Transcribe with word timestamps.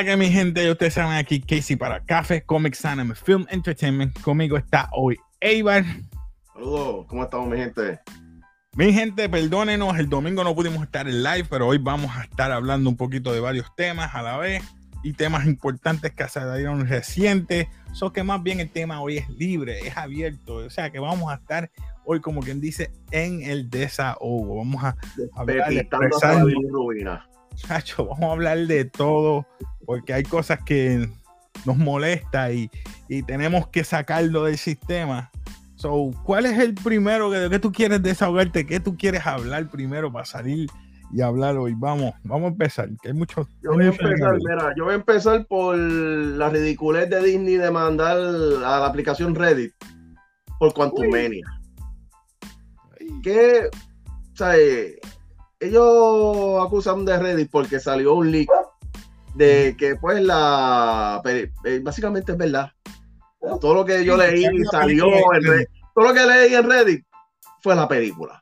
la 0.00 0.06
que 0.06 0.16
mi 0.16 0.30
gente, 0.30 0.70
ustedes 0.70 0.94
saben 0.94 1.12
aquí 1.12 1.42
Casey 1.42 1.76
para 1.76 2.00
Café, 2.00 2.42
Comics 2.42 2.86
Anime, 2.86 3.14
Film 3.14 3.44
Entertainment. 3.50 4.18
Conmigo 4.22 4.56
está 4.56 4.88
hoy 4.92 5.18
Eibar. 5.40 5.84
Saludos, 6.54 7.04
¿cómo 7.06 7.24
estamos 7.24 7.50
mi 7.50 7.58
gente? 7.58 8.00
Mi 8.76 8.94
gente, 8.94 9.28
perdónenos, 9.28 9.98
el 9.98 10.08
domingo 10.08 10.42
no 10.42 10.54
pudimos 10.54 10.82
estar 10.82 11.06
en 11.06 11.22
live, 11.22 11.44
pero 11.50 11.66
hoy 11.66 11.76
vamos 11.76 12.16
a 12.16 12.22
estar 12.22 12.50
hablando 12.50 12.88
un 12.88 12.96
poquito 12.96 13.30
de 13.34 13.40
varios 13.40 13.66
temas 13.76 14.14
a 14.14 14.22
la 14.22 14.38
vez 14.38 14.62
y 15.02 15.12
temas 15.12 15.44
importantes 15.44 16.12
que 16.12 16.26
salieron 16.28 16.86
recientes. 16.86 17.66
So 17.92 18.10
que 18.10 18.22
más 18.22 18.42
bien 18.42 18.60
el 18.60 18.70
tema 18.70 19.02
hoy 19.02 19.18
es 19.18 19.28
libre, 19.28 19.80
es 19.80 19.98
abierto. 19.98 20.56
O 20.56 20.70
sea 20.70 20.88
que 20.88 20.98
vamos 20.98 21.30
a 21.30 21.34
estar 21.34 21.70
hoy, 22.06 22.20
como 22.20 22.40
quien 22.40 22.58
dice, 22.58 22.90
en 23.10 23.42
el 23.42 23.68
desahogo. 23.68 24.56
Vamos 24.56 24.82
a 24.82 24.96
hablar 25.34 25.68
de 25.68 25.86
Chacho, 27.66 28.06
vamos 28.10 28.24
a 28.24 28.32
hablar 28.32 28.58
de 28.66 28.84
todo, 28.84 29.46
porque 29.86 30.12
hay 30.14 30.22
cosas 30.22 30.60
que 30.64 31.08
nos 31.64 31.76
molesta 31.76 32.52
y, 32.52 32.70
y 33.08 33.22
tenemos 33.22 33.68
que 33.68 33.84
sacarlo 33.84 34.44
del 34.44 34.58
sistema. 34.58 35.30
So, 35.80 36.10
¿cuál 36.24 36.44
es 36.44 36.58
el 36.58 36.74
primero 36.74 37.30
que, 37.30 37.48
que 37.48 37.58
tú 37.58 37.72
quieres 37.72 38.02
desahogarte? 38.02 38.66
¿Qué 38.66 38.80
tú 38.80 38.96
quieres 38.98 39.26
hablar 39.26 39.68
primero 39.70 40.12
para 40.12 40.26
salir 40.26 40.68
y 41.10 41.22
hablar 41.22 41.56
hoy? 41.56 41.74
Vamos, 41.74 42.12
vamos 42.22 42.48
a 42.48 42.52
empezar. 42.52 42.90
Que 43.02 43.08
hay 43.08 43.14
mucho, 43.14 43.48
yo 43.62 43.72
voy 43.72 43.86
a 43.86 43.88
empezar, 43.88 44.36
mira, 44.46 44.74
yo 44.76 44.84
voy 44.84 44.92
a 44.92 44.96
empezar 44.96 45.46
por 45.46 45.78
la 45.78 46.50
ridiculez 46.50 47.08
de 47.08 47.22
Disney 47.22 47.56
de 47.56 47.70
mandar 47.70 48.18
a 48.18 48.20
la 48.20 48.86
aplicación 48.86 49.34
Reddit 49.34 49.72
por 50.58 50.74
Quantumania. 50.74 51.46
Que, 53.22 53.70
o 54.34 54.36
sea, 54.36 54.52
ellos 55.60 56.66
acusan 56.66 57.04
de 57.04 57.18
Reddit 57.18 57.50
porque 57.50 57.78
salió 57.78 58.14
un 58.14 58.32
leak 58.32 58.48
de 59.34 59.76
que 59.78 59.94
pues 59.96 60.20
la 60.22 61.22
eh, 61.24 61.80
básicamente 61.82 62.32
es 62.32 62.38
verdad. 62.38 62.70
Todo 63.60 63.74
lo 63.74 63.84
que 63.84 64.04
yo 64.04 64.16
leí 64.16 64.44
salió 64.70 65.06
en 65.34 65.66
todo 65.94 66.08
lo 66.08 66.14
que 66.14 66.26
leí 66.26 66.54
en 66.54 66.68
Reddit 66.68 67.04
fue 67.62 67.76
la 67.76 67.86
película. 67.86 68.40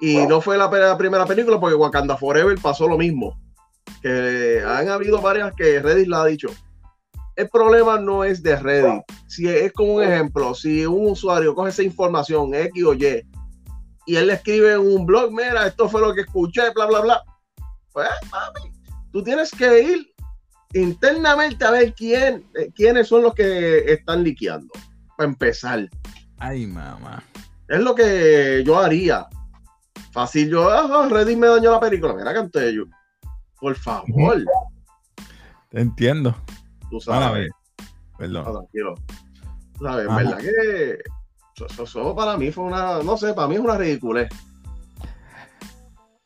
Y 0.00 0.18
no 0.26 0.40
fue 0.40 0.56
la, 0.56 0.70
primera 0.96 1.26
película 1.26 1.58
porque 1.58 1.74
Wakanda 1.74 2.16
Forever 2.16 2.56
pasó 2.60 2.86
lo 2.88 2.98
mismo. 2.98 3.36
Que 4.02 4.62
han 4.64 4.88
habido 4.88 5.20
varias 5.20 5.52
que 5.54 5.80
Reddit 5.80 6.08
la 6.08 6.22
ha 6.22 6.26
dicho. 6.26 6.48
El 7.34 7.48
problema 7.48 7.98
no 7.98 8.24
es 8.24 8.42
de 8.42 8.56
Reddit. 8.56 9.02
Si 9.28 9.48
es 9.48 9.72
como 9.72 9.94
un 9.94 10.02
ejemplo 10.02 10.54
si 10.54 10.84
un 10.84 11.12
usuario 11.12 11.54
coge 11.54 11.70
esa 11.70 11.82
información 11.82 12.54
X 12.54 12.84
o 12.84 12.94
Y 12.94 13.24
y 14.08 14.16
él 14.16 14.28
le 14.28 14.32
escribe 14.32 14.72
en 14.72 14.80
un 14.80 15.04
blog, 15.04 15.30
mira, 15.30 15.66
esto 15.66 15.86
fue 15.86 16.00
lo 16.00 16.14
que 16.14 16.22
escuché, 16.22 16.70
bla, 16.74 16.86
bla, 16.86 17.00
bla. 17.00 17.22
Pues, 17.92 18.08
mami, 18.30 18.72
tú 19.12 19.22
tienes 19.22 19.50
que 19.50 19.82
ir 19.82 20.14
internamente 20.72 21.62
a 21.62 21.72
ver 21.72 21.92
quién, 21.92 22.48
eh, 22.58 22.72
quiénes 22.74 23.08
son 23.08 23.24
los 23.24 23.34
que 23.34 23.92
están 23.92 24.24
liqueando, 24.24 24.72
para 25.14 25.28
empezar. 25.28 25.90
Ay, 26.38 26.66
mamá. 26.66 27.22
Es 27.68 27.80
lo 27.80 27.94
que 27.94 28.62
yo 28.64 28.78
haría. 28.78 29.28
Fácil, 30.10 30.48
yo, 30.48 30.70
ah, 30.70 31.06
Reddit 31.10 31.36
me 31.36 31.48
dañó 31.48 31.72
la 31.72 31.80
película. 31.80 32.14
Mira, 32.14 32.32
canté 32.32 32.74
yo. 32.74 32.84
Por 33.60 33.76
favor. 33.76 34.42
Te 35.68 35.80
entiendo. 35.82 36.34
Tú 36.90 36.98
sabes. 36.98 37.50
Perdón. 38.16 38.44
No, 38.44 38.52
tranquilo. 38.52 38.94
¿Sabes? 39.78 40.06
¿Verdad 40.08 40.38
que 40.38 40.98
eso, 41.66 42.14
para 42.14 42.36
mí 42.36 42.50
fue 42.50 42.64
una, 42.64 43.02
no 43.02 43.16
sé, 43.16 43.34
para 43.34 43.48
mí 43.48 43.54
es 43.54 43.60
una 43.60 43.76
ridiculez. 43.76 44.28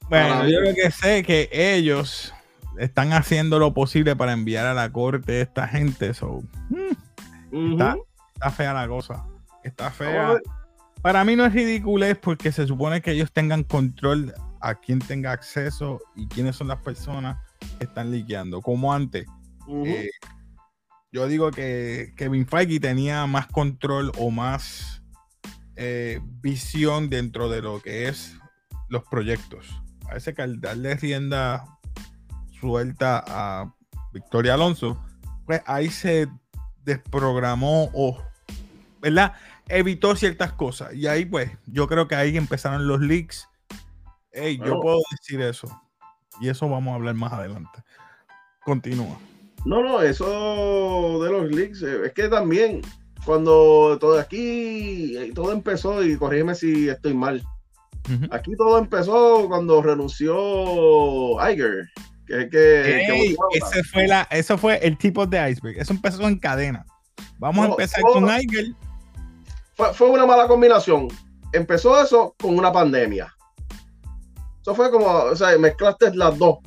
Bueno, 0.08 0.46
yo 0.46 0.60
lo 0.60 0.74
que 0.74 0.90
sé 0.90 1.22
que 1.22 1.48
ellos 1.52 2.34
están 2.78 3.12
haciendo 3.12 3.58
lo 3.58 3.72
posible 3.72 4.14
para 4.16 4.32
enviar 4.32 4.66
a 4.66 4.74
la 4.74 4.92
corte 4.92 5.38
a 5.38 5.42
esta 5.42 5.68
gente. 5.68 6.12
So, 6.14 6.42
mm, 7.50 7.72
está, 7.72 8.50
fea 8.50 8.74
la 8.74 8.88
cosa. 8.88 9.24
Está 9.64 9.90
fea. 9.90 10.38
Para 11.00 11.24
mí 11.24 11.34
no 11.34 11.44
es 11.44 11.52
ridiculez 11.52 12.18
porque 12.18 12.52
se 12.52 12.66
supone 12.66 13.00
que 13.00 13.12
ellos 13.12 13.32
tengan 13.32 13.64
control 13.64 14.34
a 14.60 14.74
quién 14.76 15.00
tenga 15.00 15.32
acceso 15.32 16.00
y 16.14 16.28
quiénes 16.28 16.56
son 16.56 16.68
las 16.68 16.78
personas 16.80 17.38
que 17.78 17.84
están 17.84 18.10
liqueando. 18.10 18.60
Como 18.60 18.92
antes. 18.92 19.26
Eh, 19.84 20.10
yo 21.10 21.26
digo 21.26 21.50
que 21.50 22.12
Kevin 22.16 22.46
Feige 22.46 22.80
tenía 22.80 23.26
más 23.26 23.46
control 23.48 24.12
o 24.18 24.30
más 24.30 25.01
eh, 25.76 26.20
visión 26.40 27.08
dentro 27.08 27.48
de 27.48 27.62
lo 27.62 27.80
que 27.80 28.08
es 28.08 28.36
los 28.88 29.04
proyectos. 29.04 29.66
Parece 30.04 30.34
que 30.34 30.42
al 30.42 30.60
darle 30.60 30.94
rienda 30.96 31.64
suelta 32.60 33.24
a 33.26 33.74
Victoria 34.12 34.54
Alonso, 34.54 35.02
pues 35.46 35.62
ahí 35.66 35.88
se 35.90 36.28
desprogramó 36.84 37.90
o, 37.94 38.22
¿verdad? 39.00 39.34
Evitó 39.68 40.14
ciertas 40.16 40.52
cosas. 40.52 40.94
Y 40.94 41.06
ahí, 41.06 41.24
pues, 41.24 41.50
yo 41.66 41.88
creo 41.88 42.08
que 42.08 42.14
ahí 42.14 42.36
empezaron 42.36 42.86
los 42.86 43.00
leaks. 43.00 43.48
Hey, 44.32 44.60
yo 44.64 44.80
puedo 44.80 44.98
decir 45.10 45.40
eso. 45.40 45.68
Y 46.40 46.48
eso 46.48 46.68
vamos 46.68 46.92
a 46.92 46.96
hablar 46.96 47.14
más 47.14 47.32
adelante. 47.32 47.82
Continúa. 48.64 49.18
No, 49.64 49.82
no, 49.82 50.02
eso 50.02 51.22
de 51.22 51.30
los 51.30 51.50
leaks, 51.50 51.82
eh, 51.82 52.06
es 52.06 52.12
que 52.12 52.28
también 52.28 52.82
cuando 53.24 53.98
todo 54.00 54.18
aquí, 54.18 55.16
eh, 55.16 55.32
todo 55.34 55.52
empezó, 55.52 56.02
y 56.02 56.16
corrígeme 56.16 56.54
si 56.54 56.88
estoy 56.88 57.14
mal, 57.14 57.42
aquí 58.30 58.56
todo 58.56 58.78
empezó 58.78 59.46
cuando 59.48 59.82
renunció 59.82 60.34
Iger. 61.50 61.88
Que, 62.26 62.48
que, 62.48 63.36
ese 63.50 63.84
fue 63.84 64.06
la, 64.06 64.22
eso 64.30 64.56
fue 64.56 64.78
el 64.86 64.96
tipo 64.96 65.26
de 65.26 65.50
iceberg. 65.50 65.78
Eso 65.78 65.92
empezó 65.92 66.26
en 66.26 66.38
cadena. 66.38 66.84
Vamos 67.38 67.66
a 67.66 67.68
empezar 67.70 68.00
con 68.02 68.24
Iger. 68.24 68.66
Fue, 69.74 69.92
fue 69.92 70.10
una 70.10 70.24
mala 70.24 70.46
combinación. 70.46 71.08
Empezó 71.52 72.00
eso 72.00 72.34
con 72.40 72.58
una 72.58 72.72
pandemia. 72.72 73.34
Eso 74.62 74.74
fue 74.74 74.90
como, 74.90 75.06
o 75.06 75.36
sea, 75.36 75.58
mezclaste 75.58 76.14
las 76.14 76.38
dos. 76.38 76.58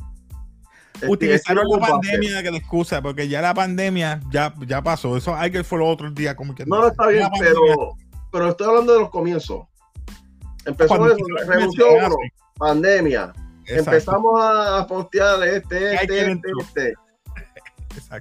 Este, 0.96 1.10
Utilizaron 1.10 1.66
la 1.70 1.88
pandemia 1.88 2.42
que 2.42 2.52
de 2.52 2.58
excusa, 2.58 3.02
porque 3.02 3.28
ya 3.28 3.42
la 3.42 3.54
pandemia 3.54 4.22
ya, 4.32 4.54
ya 4.66 4.82
pasó. 4.82 5.18
Eso 5.18 5.36
hay 5.36 5.52
que 5.52 5.64
fue 5.64 5.80
los 5.80 5.90
otros 5.90 6.16
días 6.16 6.36
como 6.36 6.56
que 6.56 6.66
no, 6.66 6.80
no 6.80 6.88
está 6.88 7.08
bien, 7.08 7.28
pero, 7.40 7.98
pero 8.32 8.50
estoy 8.50 8.68
hablando 8.68 8.94
de 8.94 9.00
los 9.02 9.10
comienzos. 9.10 9.66
Empezó 10.66 10.96
eso, 11.08 11.26
renunció 11.48 11.86
pandemia. 12.58 13.34
Empezamos 13.68 14.42
a 14.42 14.86
postear 14.88 15.44
este, 15.44 15.96
este, 15.96 16.32
este, 16.32 16.52
este. 16.60 16.94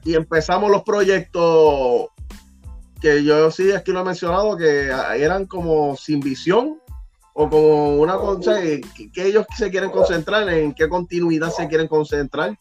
Y 0.04 0.14
empezamos 0.14 0.70
los 0.70 0.82
proyectos 0.82 2.08
que 3.00 3.22
yo 3.22 3.50
sí 3.50 3.70
aquí 3.72 3.92
lo 3.92 4.00
he 4.00 4.04
mencionado, 4.04 4.56
que 4.56 4.90
eran 5.16 5.46
como 5.46 5.96
sin 5.96 6.20
visión 6.20 6.80
o 7.34 7.50
como 7.50 7.96
una 7.96 8.16
cosa 8.16 8.60
que, 8.60 8.80
ellos 9.16 9.44
se 9.56 9.70
quieren 9.70 9.90
concentrar, 9.90 10.48
en 10.48 10.72
qué 10.72 10.88
continuidad 10.88 11.50
se 11.50 11.68
quieren 11.68 11.88
concentrar. 11.88 12.56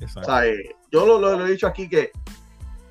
Eh, 0.00 0.74
yo 0.90 1.06
lo, 1.06 1.46
he 1.46 1.50
dicho 1.50 1.66
aquí 1.66 1.88
que 1.88 2.10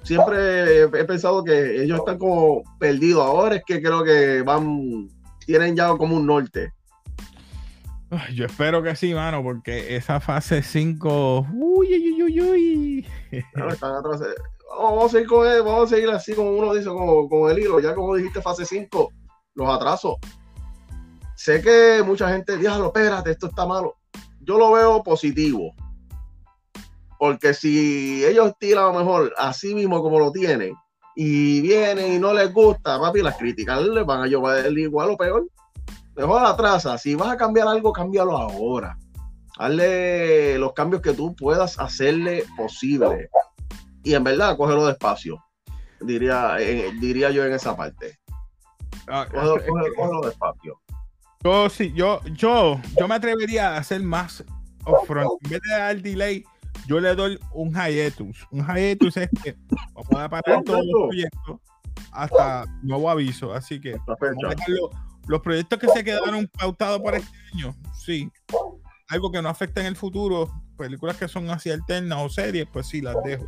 siempre 0.01 0.83
he, 0.83 1.03
pensado 1.03 1.43
que 1.43 1.83
ellos 1.83 1.99
están 1.99 2.17
como 2.17 2.63
perdidos. 2.79 3.25
Ahora 3.25 3.55
es 3.55 3.63
que 3.65 3.81
creo 3.81 4.03
que 4.03 4.43
van, 4.43 5.09
tienen 5.45 5.75
ya 5.75 5.89
como 5.89 6.15
un 6.15 6.25
norte. 6.25 6.71
Yo 8.33 8.45
espero 8.45 8.81
que 8.81 8.95
sí, 8.95 9.13
mano, 9.13 9.43
porque 9.43 9.97
esa 9.97 10.21
fase 10.21 10.63
5. 10.63 11.47
Uy, 11.53 11.87
uy, 11.87 12.23
uy, 12.23 12.41
uy. 12.41 13.07
vamos, 14.69 15.05
a 15.05 15.09
seguir 15.09 15.27
con 15.27 15.45
él, 15.45 15.63
vamos 15.63 15.91
a 15.91 15.95
seguir 15.95 16.09
así 16.11 16.33
como 16.33 16.51
uno 16.51 16.73
dice, 16.73 16.87
como, 16.87 17.27
como 17.27 17.49
el 17.49 17.59
hilo. 17.59 17.81
Ya 17.81 17.93
como 17.93 18.15
dijiste, 18.15 18.41
fase 18.41 18.65
5, 18.65 19.11
los 19.55 19.69
atrasos 19.69 20.15
sé 21.35 21.61
que 21.61 22.03
mucha 22.03 22.29
gente, 22.29 22.57
diablo, 22.57 22.87
espérate, 22.87 23.31
esto 23.31 23.47
está 23.47 23.65
malo. 23.65 23.95
Yo 24.41 24.57
lo 24.57 24.71
veo 24.71 25.03
positivo. 25.03 25.73
Porque 27.17 27.53
si 27.53 28.23
ellos 28.25 28.53
tiran 28.59 28.85
a 28.85 28.87
lo 28.87 28.99
mejor 28.99 29.33
así 29.37 29.73
mismo 29.73 30.01
como 30.01 30.19
lo 30.19 30.31
tienen 30.31 30.73
y 31.15 31.61
vienen 31.61 32.13
y 32.13 32.19
no 32.19 32.33
les 32.33 32.53
gusta, 32.53 32.99
papi, 32.99 33.21
las 33.21 33.37
críticas 33.37 33.81
les 33.81 34.05
van 34.05 34.21
a 34.21 34.27
llevar 34.27 34.65
igual 34.77 35.11
o 35.11 35.17
peor. 35.17 35.47
Mejor 36.15 36.45
atrasa. 36.45 36.97
Si 36.97 37.15
vas 37.15 37.29
a 37.29 37.37
cambiar 37.37 37.67
algo, 37.67 37.91
cámbialo 37.91 38.37
ahora. 38.37 38.97
Hazle 39.57 40.57
los 40.57 40.73
cambios 40.73 41.01
que 41.01 41.13
tú 41.13 41.35
puedas 41.35 41.79
hacerle 41.79 42.43
posible. 42.57 43.29
Y 44.03 44.13
en 44.13 44.23
verdad, 44.23 44.57
cógelo 44.57 44.85
despacio. 44.85 45.43
Diría, 46.01 46.57
eh, 46.59 46.91
diría 46.99 47.31
yo 47.31 47.45
en 47.45 47.53
esa 47.53 47.75
parte. 47.75 48.19
Ah, 49.07 49.25
cógelo 49.31 50.21
despacio. 50.25 50.79
Yo 51.45 51.69
sí, 51.69 51.93
yo, 51.93 52.21
yo, 52.33 52.81
yo 52.99 53.07
me 53.07 53.13
atrevería 53.13 53.75
a 53.75 53.77
hacer 53.77 54.01
más 54.01 54.43
upfront. 54.83 55.29
En 55.43 55.51
vez 55.51 55.61
de 55.61 55.77
dar 55.77 56.01
delay, 56.01 56.43
yo 56.87 56.99
le 56.99 57.13
doy 57.13 57.39
un 57.53 57.71
hiatus. 57.71 58.47
Un 58.49 58.65
hiatus 58.65 59.17
es 59.17 59.29
que 59.43 59.55
vamos 59.93 60.23
a 60.23 60.27
parar 60.27 60.63
todos 60.63 60.83
los 60.83 61.07
proyectos 61.07 61.59
hasta 62.11 62.65
nuevo 62.81 63.11
aviso. 63.11 63.53
Así 63.53 63.79
que 63.79 63.95
los, 65.27 65.39
proyectos 65.41 65.77
que 65.77 65.87
se 65.89 66.03
quedaron 66.03 66.47
pautados 66.47 66.99
para 67.03 67.17
este 67.17 67.37
año, 67.53 67.75
sí. 67.93 68.27
Algo 69.07 69.31
que 69.31 69.39
no 69.39 69.47
afecta 69.47 69.81
en 69.81 69.85
el 69.85 69.95
futuro, 69.95 70.51
películas 70.79 71.15
que 71.15 71.27
son 71.27 71.51
así 71.51 71.69
alternas 71.69 72.17
o 72.23 72.27
series, 72.27 72.67
pues 72.73 72.87
sí, 72.87 73.01
las 73.01 73.17
dejo. 73.23 73.45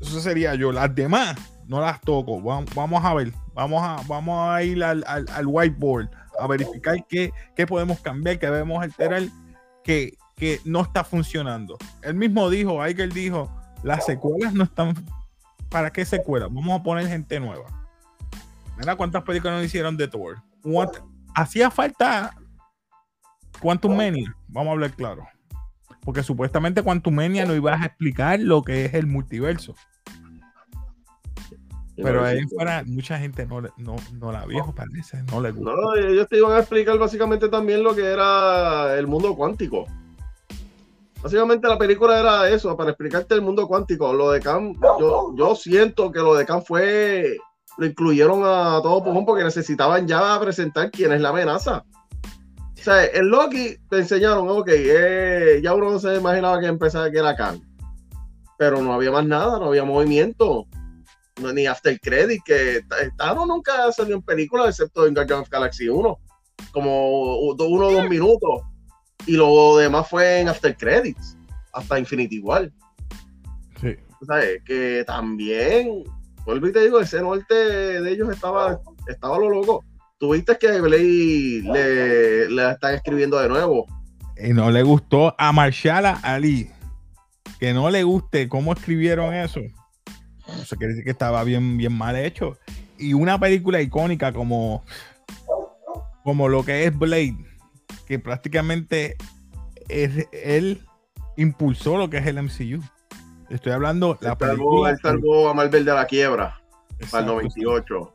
Eso 0.00 0.20
sería 0.20 0.56
yo. 0.56 0.72
Las 0.72 0.92
demás 0.92 1.36
no 1.68 1.80
las 1.80 2.00
toco. 2.00 2.40
Vamos 2.40 3.04
a 3.04 3.14
ver. 3.14 3.32
Vamos 3.54 3.80
a, 3.84 4.02
vamos 4.08 4.50
a 4.50 4.64
ir 4.64 4.82
al, 4.82 5.04
whiteboard 5.46 6.10
a 6.40 6.46
verificar 6.46 7.06
qué, 7.08 7.32
podemos 7.66 8.00
cambiar, 8.00 8.38
qué 8.38 8.46
debemos 8.46 8.82
alterar, 8.82 9.22
que, 9.84 10.16
que 10.36 10.60
no 10.64 10.82
está 10.82 11.04
funcionando. 11.04 11.76
Él 12.02 12.14
mismo 12.14 12.48
dijo, 12.50 12.82
Iker 12.82 13.12
dijo, 13.12 13.50
las 13.82 14.06
secuelas 14.06 14.52
no 14.54 14.64
están. 14.64 14.94
¿Para 15.68 15.92
qué 15.92 16.04
secuelas? 16.04 16.48
Vamos 16.52 16.80
a 16.80 16.82
poner 16.82 17.06
gente 17.06 17.38
nueva. 17.38 17.66
Mira 18.76 18.96
cuántas 18.96 19.22
películas 19.22 19.56
nos 19.56 19.66
hicieron 19.66 19.96
de 19.96 20.08
Thor. 20.08 20.42
Hacía 21.34 21.70
falta 21.70 22.34
Quantum 23.60 23.96
Mania. 23.96 24.34
Vamos 24.48 24.70
a 24.70 24.72
hablar 24.72 24.92
claro. 24.92 25.26
Porque 26.02 26.22
supuestamente 26.22 26.82
Quantum 26.82 27.14
Mania 27.14 27.44
no 27.44 27.54
ibas 27.54 27.80
a 27.80 27.86
explicar 27.86 28.40
lo 28.40 28.62
que 28.62 28.86
es 28.86 28.94
el 28.94 29.06
multiverso. 29.06 29.74
Pero 31.96 32.24
ahí 32.24 32.40
fuera, 32.46 32.82
mucha 32.86 33.18
gente 33.18 33.46
no, 33.46 33.62
no, 33.78 34.32
la 34.32 34.46
vio, 34.46 34.72
parece, 34.74 35.22
no 35.24 35.40
le 35.40 35.50
gusta. 35.50 35.72
No, 35.72 35.94
ellos 35.94 36.26
te 36.28 36.38
iban 36.38 36.52
a 36.52 36.60
explicar 36.60 36.98
básicamente 36.98 37.48
también 37.48 37.82
lo 37.82 37.94
que 37.94 38.04
era 38.04 38.96
el 38.96 39.06
mundo 39.06 39.34
cuántico. 39.36 39.86
Básicamente 41.22 41.68
la 41.68 41.76
película 41.76 42.18
era 42.18 42.48
eso, 42.48 42.74
para 42.76 42.90
explicarte 42.90 43.34
el 43.34 43.42
mundo 43.42 43.68
cuántico. 43.68 44.12
Lo 44.12 44.30
de 44.30 44.40
Khan, 44.40 44.74
yo, 44.98 45.34
yo 45.36 45.54
siento 45.54 46.10
que 46.10 46.20
lo 46.20 46.34
de 46.34 46.46
Khan 46.46 46.62
fue, 46.62 47.36
lo 47.76 47.86
incluyeron 47.86 48.42
a 48.44 48.80
todo 48.82 49.04
pujón 49.04 49.26
porque 49.26 49.44
necesitaban 49.44 50.06
ya 50.06 50.40
presentar 50.40 50.90
quién 50.90 51.12
es 51.12 51.20
la 51.20 51.28
amenaza. 51.28 51.84
O 52.80 52.82
sea, 52.82 53.04
el 53.04 53.26
Loki 53.26 53.76
te 53.90 53.98
enseñaron, 53.98 54.48
ok, 54.48 54.68
eh, 54.72 55.60
ya 55.62 55.74
uno 55.74 55.98
se 55.98 56.16
imaginaba 56.16 56.58
que 56.60 56.66
empezaba 56.66 57.10
que 57.10 57.18
era 57.18 57.36
Khan. 57.36 57.60
Pero 58.56 58.80
no 58.80 58.94
había 58.94 59.10
más 59.10 59.26
nada, 59.26 59.58
no 59.58 59.66
había 59.66 59.84
movimiento. 59.84 60.66
Ni 61.54 61.66
after 61.66 61.98
credit, 62.00 62.42
que 62.44 62.82
Thanos 63.16 63.46
nunca 63.46 63.90
salió 63.92 64.16
en 64.16 64.22
película, 64.22 64.68
excepto 64.68 65.06
en 65.06 65.14
Guardians 65.14 65.42
of 65.42 65.50
Galaxy 65.50 65.88
1. 65.88 66.18
Como 66.72 67.38
uno 67.38 67.86
o 67.86 67.92
dos 67.92 68.08
minutos 68.08 68.62
y 69.26 69.32
lo 69.32 69.76
demás 69.76 70.08
fue 70.08 70.40
en 70.40 70.48
After 70.48 70.76
Credits, 70.76 71.36
hasta 71.72 71.98
Infinity 71.98 72.36
igual. 72.36 72.72
Sí. 73.80 73.96
¿Sabes? 74.26 74.62
Que 74.64 75.04
también, 75.06 76.04
vuelvo 76.44 76.68
y 76.68 76.72
te 76.72 76.80
digo, 76.80 77.00
ese 77.00 77.20
norte 77.20 77.54
de 77.54 78.10
ellos 78.10 78.30
estaba, 78.30 78.80
estaba 79.06 79.38
lo 79.38 79.48
loco. 79.48 79.84
Tuviste 80.18 80.58
que 80.58 80.80
Blade 80.80 81.62
le, 81.64 82.50
le 82.50 82.70
están 82.70 82.94
escribiendo 82.94 83.38
de 83.38 83.48
nuevo. 83.48 83.86
Y 84.36 84.52
no 84.52 84.70
le 84.70 84.82
gustó 84.82 85.34
a 85.38 85.52
Marshall 85.52 86.06
Ali. 86.22 86.70
Que 87.58 87.72
no 87.72 87.90
le 87.90 88.02
guste 88.04 88.48
cómo 88.48 88.72
escribieron 88.72 89.34
eso. 89.34 89.60
Eso 90.60 90.76
quiere 90.76 90.92
decir 90.92 91.04
que 91.04 91.10
estaba 91.10 91.44
bien, 91.44 91.76
bien 91.76 91.92
mal 91.92 92.16
hecho. 92.16 92.58
Y 92.98 93.14
una 93.14 93.38
película 93.38 93.80
icónica 93.80 94.32
como, 94.32 94.84
como 96.22 96.48
lo 96.48 96.64
que 96.64 96.84
es 96.84 96.98
Blade 96.98 97.36
que 98.10 98.18
prácticamente 98.18 99.16
es, 99.88 100.26
él 100.32 100.84
impulsó 101.36 101.96
lo 101.96 102.10
que 102.10 102.18
es 102.18 102.26
el 102.26 102.42
MCU. 102.42 102.82
Estoy 103.48 103.70
hablando 103.70 104.18
la 104.20 104.36
película. 104.36 104.90
Él 104.90 104.98
salvó 105.00 105.48
a 105.48 105.54
Marvel 105.54 105.84
de 105.84 105.94
la 105.94 106.06
quiebra 106.06 106.60
para 107.08 107.20
el 107.20 107.26
98. 107.26 108.14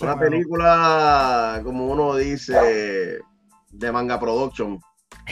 Una 0.00 0.18
película, 0.18 1.60
como 1.62 1.86
uno 1.86 2.16
dice, 2.16 3.20
de 3.70 3.92
manga 3.92 4.18
production. 4.18 4.80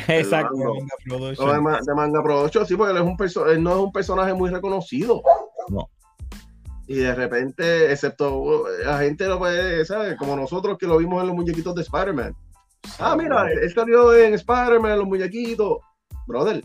Exacto, 0.08 0.56
de 0.56 0.64
manga 0.64 0.96
production. 1.04 1.86
De, 1.86 1.94
manga 1.94 2.22
production, 2.22 2.66
sí, 2.66 2.76
porque 2.76 2.92
él, 2.92 2.98
es 2.98 3.02
un 3.04 3.48
él 3.48 3.62
no 3.62 3.70
es 3.70 3.76
un 3.76 3.92
personaje 3.92 4.34
muy 4.34 4.50
reconocido. 4.50 5.22
No 5.68 5.88
y 6.86 6.96
de 6.96 7.14
repente, 7.14 7.90
excepto 7.92 8.64
la 8.84 8.98
gente 8.98 9.26
lo 9.26 9.38
puede, 9.38 9.84
¿sabes? 9.84 10.16
Como 10.18 10.36
nosotros 10.36 10.76
que 10.78 10.86
lo 10.86 10.98
vimos 10.98 11.20
en 11.22 11.28
los 11.28 11.36
muñequitos 11.36 11.74
de 11.74 11.82
Spider-Man. 11.82 12.34
Ah, 12.98 13.16
mira, 13.16 13.50
él 13.50 13.72
salió 13.72 14.14
en 14.14 14.34
Spider-Man, 14.34 14.98
los 14.98 15.06
muñequitos. 15.06 15.78
Brother, 16.26 16.62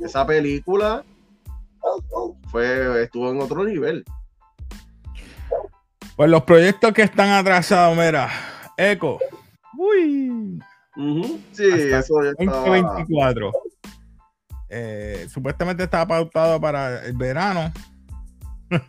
esa 0.00 0.26
película 0.26 1.04
fue, 2.50 3.02
estuvo 3.02 3.30
en 3.30 3.40
otro 3.40 3.64
nivel. 3.64 4.04
Pues 6.16 6.30
los 6.30 6.42
proyectos 6.42 6.92
que 6.92 7.02
están 7.02 7.30
atrasados, 7.30 7.96
mira, 7.96 8.28
Echo. 8.76 9.18
Uy. 9.76 10.27
Sí, 11.52 11.64
eso 11.64 12.24
ya 12.24 12.32
2024. 12.38 13.52
Eh, 14.70 15.26
supuestamente 15.30 15.84
estaba 15.84 16.06
pautado 16.06 16.60
para 16.60 17.06
el 17.06 17.16
verano 17.16 17.72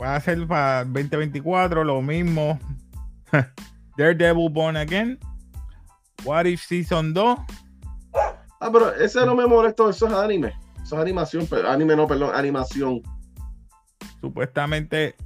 Va 0.00 0.14
a 0.14 0.20
ser 0.20 0.46
para 0.46 0.84
2024 0.84 1.82
lo 1.82 2.00
mismo. 2.00 2.58
Daredevil 3.96 4.48
Born 4.50 4.76
Again. 4.76 5.18
What 6.24 6.46
If 6.46 6.62
Season 6.62 7.12
2. 7.12 7.38
Ah, 8.60 8.70
pero 8.72 8.94
ese 8.94 9.24
no 9.26 9.34
me 9.34 9.46
molestó, 9.46 9.90
eso 9.90 10.06
es 10.06 10.12
anime. 10.12 10.52
Eso 10.82 10.96
es 10.96 11.02
animación, 11.02 11.46
pero 11.48 11.68
anime 11.68 11.96
no, 11.96 12.06
perdón, 12.06 12.34
animación. 12.34 13.02
Supuestamente 14.20 15.16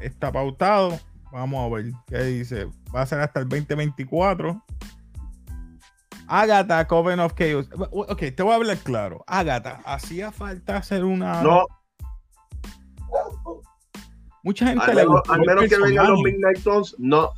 está 0.00 0.32
pautado. 0.32 0.98
Vamos 1.32 1.64
a 1.64 1.74
ver 1.74 1.92
qué 2.06 2.22
dice. 2.24 2.68
Va 2.94 3.02
a 3.02 3.06
ser 3.06 3.20
hasta 3.20 3.40
el 3.40 3.48
2024. 3.48 4.62
Agatha, 6.28 6.86
Coven 6.86 7.20
of 7.20 7.34
Chaos. 7.34 7.68
Ok, 7.90 8.22
te 8.34 8.42
voy 8.42 8.52
a 8.52 8.56
hablar 8.56 8.78
claro. 8.78 9.24
Agatha, 9.26 9.80
hacía 9.84 10.32
falta 10.32 10.76
hacer 10.76 11.04
una. 11.04 11.42
No, 11.42 11.66
Mucha 14.42 14.68
gente 14.68 14.94
le 14.94 15.04
gustó. 15.04 15.32
Al 15.32 15.40
menos 15.40 15.64
que 15.68 15.76
vengan 15.76 16.08
los 16.08 16.20
Midnight 16.22 16.58
Suns, 16.58 16.94
no. 16.98 17.30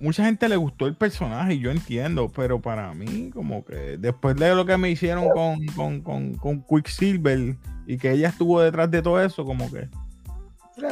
Mucha 0.00 0.24
gente 0.24 0.48
le 0.48 0.56
gustó 0.56 0.86
el 0.86 0.94
personaje 0.94 1.58
yo 1.58 1.70
entiendo, 1.70 2.30
pero 2.34 2.60
para 2.60 2.92
mí, 2.94 3.30
como 3.32 3.64
que 3.64 3.96
después 3.98 4.36
de 4.36 4.54
lo 4.54 4.64
que 4.64 4.76
me 4.76 4.90
hicieron 4.90 5.28
con, 5.30 6.00
con, 6.36 6.64
Quicksilver 6.64 7.56
y 7.86 7.96
que 7.98 8.12
ella 8.12 8.28
estuvo 8.28 8.60
detrás 8.60 8.90
de 8.90 9.02
todo 9.02 9.22
eso, 9.22 9.44
como 9.44 9.70
que 9.70 9.88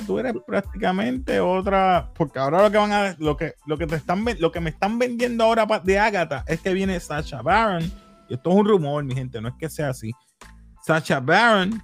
tú 0.07 0.19
eres 0.19 0.35
prácticamente 0.47 1.41
otra 1.41 2.11
porque 2.15 2.39
ahora 2.39 2.63
lo 2.63 2.71
que 2.71 2.79
van 2.79 2.93
a 2.93 3.17
lo 3.19 3.37
que 3.37 3.55
lo 3.67 3.77
que 3.77 3.87
te 3.87 3.97
están 3.97 4.25
lo 4.39 4.51
que 4.51 4.61
me 4.61 4.71
están 4.71 4.99
vendiendo 4.99 5.45
ahora 5.45 5.67
de 5.85 5.99
Agatha 5.99 6.45
es 6.47 6.61
que 6.61 6.73
viene 6.73 6.99
Sacha 7.01 7.43
Baron 7.43 7.83
y 8.29 8.35
esto 8.35 8.51
es 8.51 8.57
un 8.57 8.67
rumor 8.67 9.05
mi 9.05 9.15
gente 9.15 9.41
no 9.41 9.49
es 9.49 9.55
que 9.59 9.69
sea 9.69 9.91
así 9.91 10.13
Sacha 10.83 11.21
Baron 11.21 11.83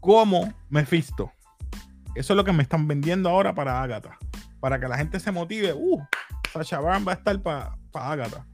como 0.00 0.52
Mephisto 0.68 1.32
eso 2.14 2.32
es 2.32 2.36
lo 2.36 2.44
que 2.44 2.52
me 2.52 2.62
están 2.62 2.86
vendiendo 2.86 3.28
ahora 3.28 3.54
para 3.54 3.82
Agatha. 3.82 4.16
Para 4.60 4.78
que 4.78 4.88
la 4.88 4.96
gente 4.96 5.18
se 5.18 5.32
motive. 5.32 5.72
Uh, 5.74 6.00
Sacha 6.52 6.80
Baron 6.80 7.04
va 7.06 7.12
a 7.12 7.16
estar 7.16 7.40
para 7.42 7.76
Agatha. 7.92 8.46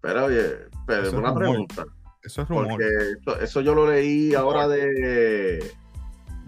Pero 0.00 0.26
oye, 0.26 0.68
pero 0.86 1.10
una 1.18 1.34
pregunta. 1.34 1.84
Eso 2.22 2.42
es 2.42 2.48
rumor. 2.48 2.68
Porque 2.68 3.44
eso, 3.44 3.60
yo 3.60 3.74
lo 3.74 3.88
leí 3.88 4.34
ahora 4.34 4.66
de, 4.66 5.72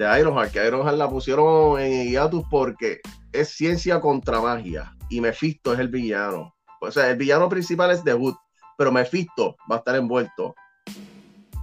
de 0.01 0.19
Ironheart, 0.19 0.51
que 0.51 0.67
Ironheart 0.67 0.97
la 0.97 1.11
pusieron 1.11 1.79
en 1.79 2.09
hiatus 2.09 2.43
porque 2.49 3.01
es 3.33 3.51
ciencia 3.51 4.01
contra 4.01 4.41
magia 4.41 4.97
y 5.11 5.21
Mephisto 5.21 5.75
es 5.75 5.79
el 5.79 5.89
villano. 5.89 6.55
O 6.81 6.91
sea, 6.91 7.11
el 7.11 7.19
villano 7.19 7.51
principal 7.51 7.91
es 7.91 8.03
The 8.03 8.15
Hood, 8.15 8.35
pero 8.79 8.91
Mephisto 8.91 9.57
va 9.71 9.77
a 9.77 9.79
estar 9.81 9.95
envuelto. 9.97 10.55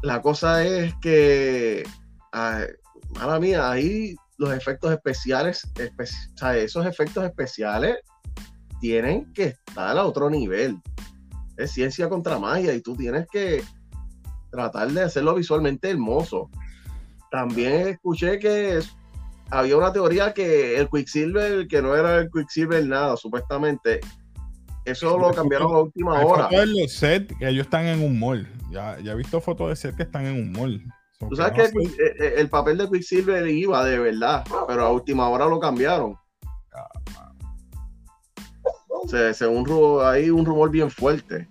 La 0.04 0.22
cosa 0.22 0.64
es 0.64 0.94
que, 1.02 1.84
ay, 2.32 2.66
mala 3.16 3.40
mía, 3.40 3.72
ahí 3.72 4.16
los 4.38 4.54
efectos 4.54 4.92
especiales, 4.92 5.64
o 5.66 6.38
sea, 6.38 6.56
esos 6.58 6.86
efectos 6.86 7.24
especiales 7.26 7.98
tienen 8.80 9.34
que 9.34 9.46
estar 9.46 9.98
a 9.98 10.06
otro 10.06 10.30
nivel. 10.30 10.80
Es 11.58 11.72
ciencia 11.72 12.08
contra 12.08 12.38
magia 12.38 12.76
y 12.76 12.82
tú 12.82 12.96
tienes 12.96 13.26
que 13.32 13.64
tratar 14.52 14.92
de 14.92 15.02
hacerlo 15.02 15.34
visualmente 15.34 15.90
hermoso. 15.90 16.52
También 17.32 17.90
escuché 17.90 18.40
que 18.40 18.80
había 19.50 19.78
una 19.78 19.94
teoría 19.94 20.34
que 20.34 20.78
el 20.78 20.90
Quicksilver, 20.90 21.68
que 21.68 21.82
no 21.82 21.96
era 21.96 22.18
el 22.18 22.30
Quicksilver 22.32 22.86
nada, 22.86 23.18
supuestamente, 23.18 24.00
eso 24.86 25.18
lo 25.18 25.34
cambiaron 25.34 25.74
a 25.74 25.80
última 25.80 26.22
hora. 26.22 26.50
los 26.66 26.92
sets 26.92 27.36
que 27.38 27.50
ellos 27.50 27.66
están 27.66 27.86
en 27.86 28.02
un 28.02 28.18
mall. 28.18 28.48
Ya, 28.72 28.98
ya 29.00 29.12
he 29.12 29.16
visto 29.16 29.42
fotos 29.42 29.70
de 29.70 29.76
set 29.76 29.96
que 29.96 30.04
están 30.04 30.26
en 30.26 30.36
un 30.36 30.52
mall. 30.52 30.82
Tú 31.20 31.36
sabes 31.36 31.72
que 31.72 31.80
el, 31.80 32.34
el, 32.38 32.50
papel 32.50 32.78
de 32.78 32.88
Quicksilver 32.90 33.48
iba 33.48 33.84
de 33.84 33.98
verdad, 33.98 34.46
pero 34.68 34.86
a 34.86 34.92
última 34.92 35.28
hora 35.28 35.48
lo 35.48 35.60
cambiaron. 35.60 36.16
Se, 39.08 39.34
según 39.34 39.66
hay 40.04 40.30
un 40.30 40.46
rumor 40.46 40.70
bien 40.70 40.92
fuerte. 40.92 41.48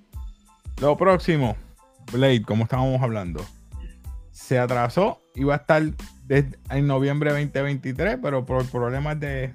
Lo 0.81 0.97
próximo, 0.97 1.57
Blade, 2.13 2.43
como 2.43 2.65
estábamos 2.65 3.03
hablando, 3.03 3.45
se 4.31 4.59
atrasó, 4.59 5.19
iba 5.37 5.55
a 5.55 5.59
estar 5.59 5.83
en 6.29 6.87
noviembre 6.87 7.31
2023, 7.31 8.19
pero 8.21 8.45
por 8.45 8.67
problemas 8.67 9.21
de, 9.21 9.55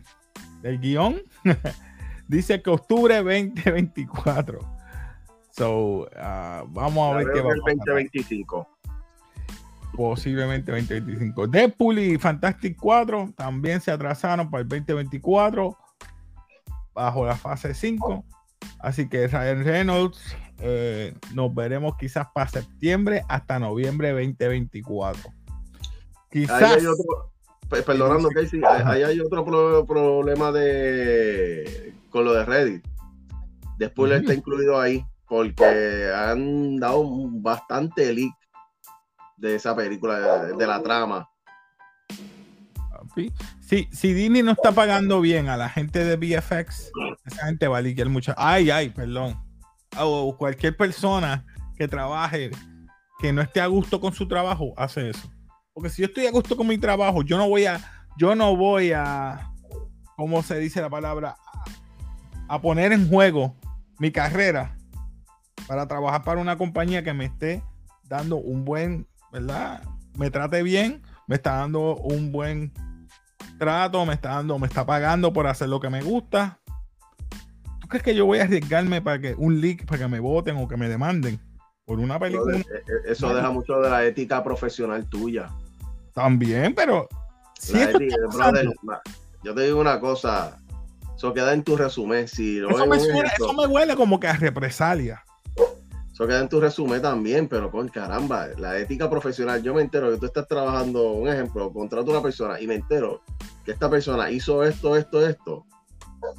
del 0.62 0.80
guion, 0.80 1.22
dice 2.28 2.62
que 2.62 2.70
octubre 2.70 3.16
2024. 3.18 4.60
So, 5.50 6.04
uh, 6.04 6.66
vamos 6.70 7.14
a 7.14 7.18
ver 7.18 7.28
qué 7.34 7.42
va 7.42 7.52
a 7.52 7.56
pasar. 7.64 7.78
2025. 7.86 8.68
Posiblemente 9.96 10.72
2025. 10.72 11.48
Deadpool 11.48 12.00
y 12.00 12.18
Fantastic 12.18 12.78
4 12.80 13.34
también 13.36 13.82
se 13.82 13.92
atrasaron 13.92 14.50
para 14.50 14.62
el 14.62 14.70
2024 14.70 15.78
bajo 16.94 17.26
la 17.26 17.36
fase 17.36 17.74
5. 17.74 18.24
Así 18.80 19.10
que 19.10 19.28
Ryan 19.28 19.64
Reynolds 19.66 20.38
eh, 20.60 21.14
nos 21.34 21.54
veremos 21.54 21.98
quizás 21.98 22.28
para 22.34 22.48
septiembre 22.48 23.24
hasta 23.28 23.60
noviembre 23.60 24.12
2024. 24.12 25.41
Quizás. 26.32 26.62
Ahí 26.62 26.80
hay 26.80 26.86
otro, 26.86 27.32
perdonando, 27.86 28.30
Casey, 28.30 28.62
ahí 28.86 29.04
hay 29.04 29.20
otro 29.20 29.46
problema 29.86 30.52
de 30.52 31.94
con 32.10 32.26
lo 32.26 32.34
de 32.34 32.46
Reddit. 32.46 32.86
Después 33.78 34.12
le 34.12 34.18
está 34.18 34.34
incluido 34.34 34.80
ahí 34.80 35.04
porque 35.28 36.12
han 36.14 36.78
dado 36.78 37.04
bastante 37.42 38.14
leak 38.14 38.34
de 39.38 39.56
esa 39.56 39.76
película, 39.76 40.46
de, 40.46 40.68
la 40.68 40.84
trama. 40.84 41.28
Sí, 43.62 43.88
si 43.92 44.14
Disney 44.14 44.44
no 44.44 44.52
está 44.52 44.72
pagando 44.72 45.20
bien 45.20 45.50
a 45.50 45.58
la 45.58 45.68
gente 45.68 46.04
de 46.04 46.16
VFX, 46.16 46.92
esa 47.26 47.46
gente 47.48 47.68
va 47.68 47.80
a 47.80 47.82
liquear 47.82 48.10
mucho. 48.10 48.34
Ay, 48.38 48.70
ay, 48.70 48.90
perdón. 48.90 49.42
O 49.98 50.36
cualquier 50.38 50.78
persona 50.78 51.46
que 51.76 51.88
trabaje, 51.88 52.52
que 53.20 53.34
no 53.34 53.42
esté 53.42 53.62
a 53.62 53.68
gusto 53.68 54.00
con 54.00 54.14
su 54.14 54.28
trabajo, 54.28 54.74
hace 54.78 55.10
eso. 55.10 55.32
Porque 55.74 55.90
si 55.90 56.02
yo 56.02 56.08
estoy 56.08 56.28
a 56.28 56.32
gusto 56.32 56.58
con 56.58 56.68
mi 56.68 56.78
trabajo, 56.78 57.22
yo 57.22 57.38
no 57.38 57.48
voy 57.48 57.66
a, 57.66 57.80
yo 58.18 58.36
no 58.36 58.56
voy 58.56 58.92
a, 58.92 59.52
¿cómo 60.18 60.44
se 60.44 60.60
dice 60.60 60.82
la 60.82 60.90
palabra? 60.90 61.38
A 62.48 62.62
poner 62.62 62.92
en 62.92 63.08
juego 63.08 63.56
mi 63.98 64.12
carrera 64.12 64.76
para 65.68 65.88
trabajar 65.88 66.24
para 66.24 66.42
una 66.42 66.58
compañía 66.58 67.04
que 67.04 67.14
me 67.14 67.26
esté 67.26 67.64
dando 68.04 68.36
un 68.36 68.66
buen, 68.66 69.08
¿verdad? 69.32 69.82
Me 70.18 70.30
trate 70.30 70.62
bien, 70.64 71.02
me 71.28 71.36
está 71.36 71.58
dando 71.58 71.96
un 71.96 72.34
buen 72.34 72.74
trato, 73.58 74.06
me 74.06 74.14
está 74.14 74.32
dando, 74.32 74.60
me 74.60 74.68
está 74.68 74.86
pagando 74.86 75.32
por 75.32 75.48
hacer 75.48 75.70
lo 75.70 75.80
que 75.80 75.90
me 75.90 76.02
gusta. 76.02 76.60
¿Tú 77.80 77.88
crees 77.88 78.04
que 78.04 78.14
yo 78.14 78.26
voy 78.26 78.40
a 78.40 78.44
arriesgarme 78.44 79.02
para 79.02 79.20
que 79.20 79.36
un 79.38 79.62
leak, 79.62 79.86
para 79.86 80.00
que 80.00 80.08
me 80.10 80.20
voten 80.20 80.58
o 80.58 80.68
que 80.68 80.76
me 80.76 80.90
demanden 80.90 81.40
por 81.86 82.00
una 82.00 82.20
película? 82.20 82.58
Eh, 82.58 82.66
eh, 82.70 82.82
eso 83.08 83.34
deja 83.34 83.50
mucho 83.52 83.80
de 83.80 83.90
la 83.90 84.04
ética 84.04 84.44
profesional 84.44 85.08
tuya. 85.08 85.50
También, 86.14 86.76
pero 86.76 87.08
si 87.58 87.78
yo 89.44 89.56
te 89.56 89.64
digo 89.64 89.80
una 89.80 90.00
cosa, 90.00 90.58
eso 91.16 91.34
queda 91.34 91.54
en 91.54 91.64
tu 91.64 91.78
resumen. 91.78 92.28
Si 92.28 92.58
eso, 92.58 92.88
me 92.88 92.98
eso 92.98 93.54
me 93.54 93.68
huele 93.68 93.96
como 93.96 94.20
que 94.20 94.28
a 94.28 94.34
represalia. 94.34 95.24
Eso 96.12 96.28
queda 96.28 96.40
en 96.40 96.50
tu 96.50 96.60
resumen 96.60 97.02
también, 97.02 97.48
pero 97.48 97.72
con 97.72 97.88
caramba, 97.88 98.48
la 98.58 98.78
ética 98.78 99.10
profesional, 99.10 99.64
yo 99.64 99.74
me 99.74 99.82
entero 99.82 100.12
que 100.12 100.18
tú 100.18 100.26
estás 100.26 100.48
trabajando, 100.48 101.14
un 101.14 101.28
ejemplo, 101.28 101.72
contrato 101.72 102.12
a 102.12 102.14
una 102.16 102.22
persona 102.22 102.60
y 102.60 102.68
me 102.68 102.76
entero 102.76 103.22
que 103.64 103.72
esta 103.72 103.90
persona 103.90 104.30
hizo 104.30 104.64
esto, 104.64 104.96
esto, 104.96 105.26
esto. 105.26 105.66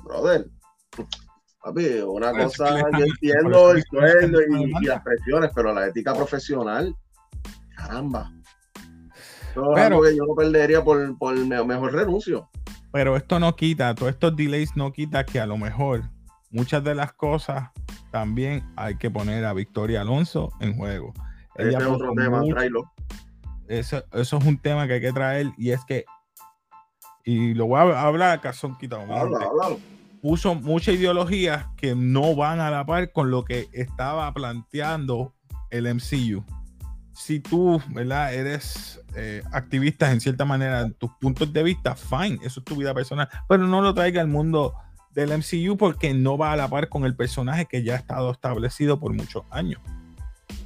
Brother, 0.05 0.47
papi, 1.63 2.01
una 2.01 2.33
cosa, 2.33 2.81
yo 2.99 3.05
entiendo 3.05 3.71
el 3.73 3.83
sueldo 3.85 4.41
y, 4.43 4.85
las 4.85 5.03
presiones, 5.03 5.51
pero 5.55 5.73
la 5.73 5.87
ética 5.87 6.15
profesional, 6.15 6.95
caramba. 7.75 8.31
Eso 9.53 9.71
pero, 9.75 10.01
que 10.01 10.17
yo 10.17 10.25
no 10.27 10.35
perdería 10.35 10.83
por, 10.83 11.19
por 11.19 11.37
mejor 11.37 11.93
renuncio. 11.93 12.49
Pero 12.91 13.17
esto 13.17 13.39
no 13.39 13.55
quita, 13.55 13.95
todos 13.95 14.13
estos 14.13 14.35
delays 14.35 14.77
no 14.77 14.93
quita 14.93 15.25
que 15.25 15.41
a 15.41 15.47
lo 15.47 15.59
mejor 15.59 16.03
muchas 16.51 16.83
de 16.85 16.95
las 16.95 17.13
cosas 17.13 17.71
también 18.11 18.65
hay 18.77 18.97
que 18.97 19.11
poner 19.11 19.45
a 19.45 19.53
Victoria 19.53 20.03
Alonso 20.03 20.53
en 20.61 20.77
juego. 20.77 21.13
Ese 21.57 21.77
es 21.77 21.85
otro 21.85 22.13
tema, 22.15 22.43
Eso, 23.69 24.03
eso, 24.13 24.37
es 24.39 24.45
un 24.45 24.59
tema 24.59 24.87
que 24.87 24.95
hay 24.95 25.01
que 25.01 25.13
traer 25.13 25.53
y 25.59 25.71
es 25.71 25.85
que, 25.85 26.05
y 27.25 27.55
lo 27.55 27.67
voy 27.67 27.79
a 27.93 28.03
hablar 28.03 28.41
a 28.43 28.53
son 28.53 28.77
quitado. 28.79 29.07
Puso 30.23 30.55
mucha 30.55 30.93
ideología 30.93 31.71
que 31.77 31.95
no 31.95 32.35
van 32.37 32.61
a 32.61 32.71
la 32.71 32.87
par 32.87 33.13
con 33.13 33.31
lo 33.31 33.45
que 33.45 33.69
estaba 33.73 34.33
planteando 34.33 35.35
el 35.71 35.93
MCU. 35.93 36.45
Si 37.25 37.39
tú, 37.39 37.81
¿verdad? 37.91 38.35
Eres 38.35 39.01
eh, 39.15 39.45
activista 39.53 40.11
en 40.11 40.21
cierta 40.21 40.45
manera 40.45 40.91
tus 40.91 41.13
puntos 41.21 41.53
de 41.53 41.63
vista, 41.63 41.95
fine, 41.95 42.41
eso 42.43 42.59
es 42.59 42.65
tu 42.65 42.75
vida 42.75 42.93
personal, 42.93 43.29
pero 43.49 43.65
no 43.65 43.81
lo 43.81 43.95
traiga 43.95 44.21
al 44.21 44.27
mundo 44.27 44.75
del 45.15 45.31
MCU 45.31 45.77
porque 45.77 46.15
no 46.15 46.37
va 46.37 46.51
a 46.51 46.57
la 46.57 46.67
par 46.67 46.89
con 46.89 47.05
el 47.05 47.15
personaje 47.15 47.67
que 47.67 47.85
ya 47.85 47.95
ha 47.95 47.99
estado 47.99 48.33
establecido 48.33 48.99
por 48.99 49.15
muchos 49.15 49.45
años. 49.51 49.81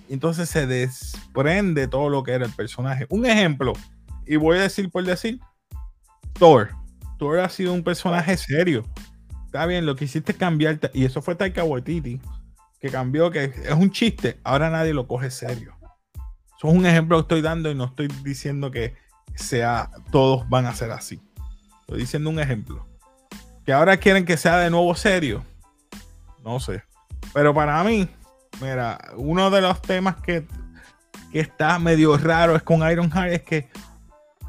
Entonces 0.09 0.49
se 0.49 0.67
desprende 0.67 1.89
todo 1.89 2.09
lo 2.09 2.23
que 2.23 2.33
era 2.33 2.47
el 2.47 2.53
personaje. 2.53 3.05
Un 3.11 3.27
ejemplo, 3.27 3.75
y 4.27 4.37
voy 4.37 4.57
a 4.57 4.63
decir 4.63 4.91
por 4.91 5.05
decir, 5.05 5.39
Thor. 6.39 6.71
Thor 7.19 7.39
ha 7.41 7.51
sido 7.51 7.75
un 7.75 7.85
personaje 7.85 8.35
serio. 8.39 8.87
Está 9.45 9.67
bien, 9.67 9.85
lo 9.85 9.95
que 9.95 10.07
hiciste 10.07 10.33
es 10.33 10.39
cambiarte, 10.39 10.91
y 10.95 11.05
eso 11.05 11.21
fue 11.21 11.35
Taika 11.35 11.65
Waititi, 11.65 12.19
que 12.81 12.89
cambió, 12.89 13.31
que 13.31 13.45
es 13.45 13.75
un 13.75 13.91
chiste, 13.91 14.41
ahora 14.43 14.71
nadie 14.71 14.95
lo 14.95 15.07
coge 15.07 15.31
serio. 15.31 15.76
Eso 16.57 16.69
es 16.69 16.75
un 16.75 16.87
ejemplo 16.87 17.17
que 17.19 17.23
estoy 17.23 17.43
dando 17.43 17.71
y 17.71 17.75
no 17.75 17.85
estoy 17.85 18.09
diciendo 18.23 18.71
que 18.71 18.95
sea, 19.35 19.91
todos 20.11 20.49
van 20.49 20.67
a 20.67 20.75
ser 20.75 20.91
así. 20.91 21.21
Estoy 21.81 22.01
diciendo 22.01 22.31
un 22.31 22.41
ejemplo 22.41 22.87
que 23.67 23.73
ahora 23.73 23.97
quieren 23.97 24.25
que 24.25 24.37
sea 24.37 24.59
de 24.59 24.71
nuevo 24.71 24.95
serio. 24.95 25.45
No 26.45 26.61
sé. 26.61 26.85
Pero 27.35 27.53
para 27.53 27.83
mí, 27.83 28.09
mira, 28.63 28.99
uno 29.17 29.51
de 29.51 29.61
los 29.61 29.83
temas 29.83 30.17
que, 30.23 30.47
está 31.33 31.79
medio 31.79 32.17
raro 32.17 32.57
es 32.57 32.63
con 32.63 32.89
Iron 32.91 33.11
Heart 33.11 33.33
es 33.33 33.43
que 33.43 33.69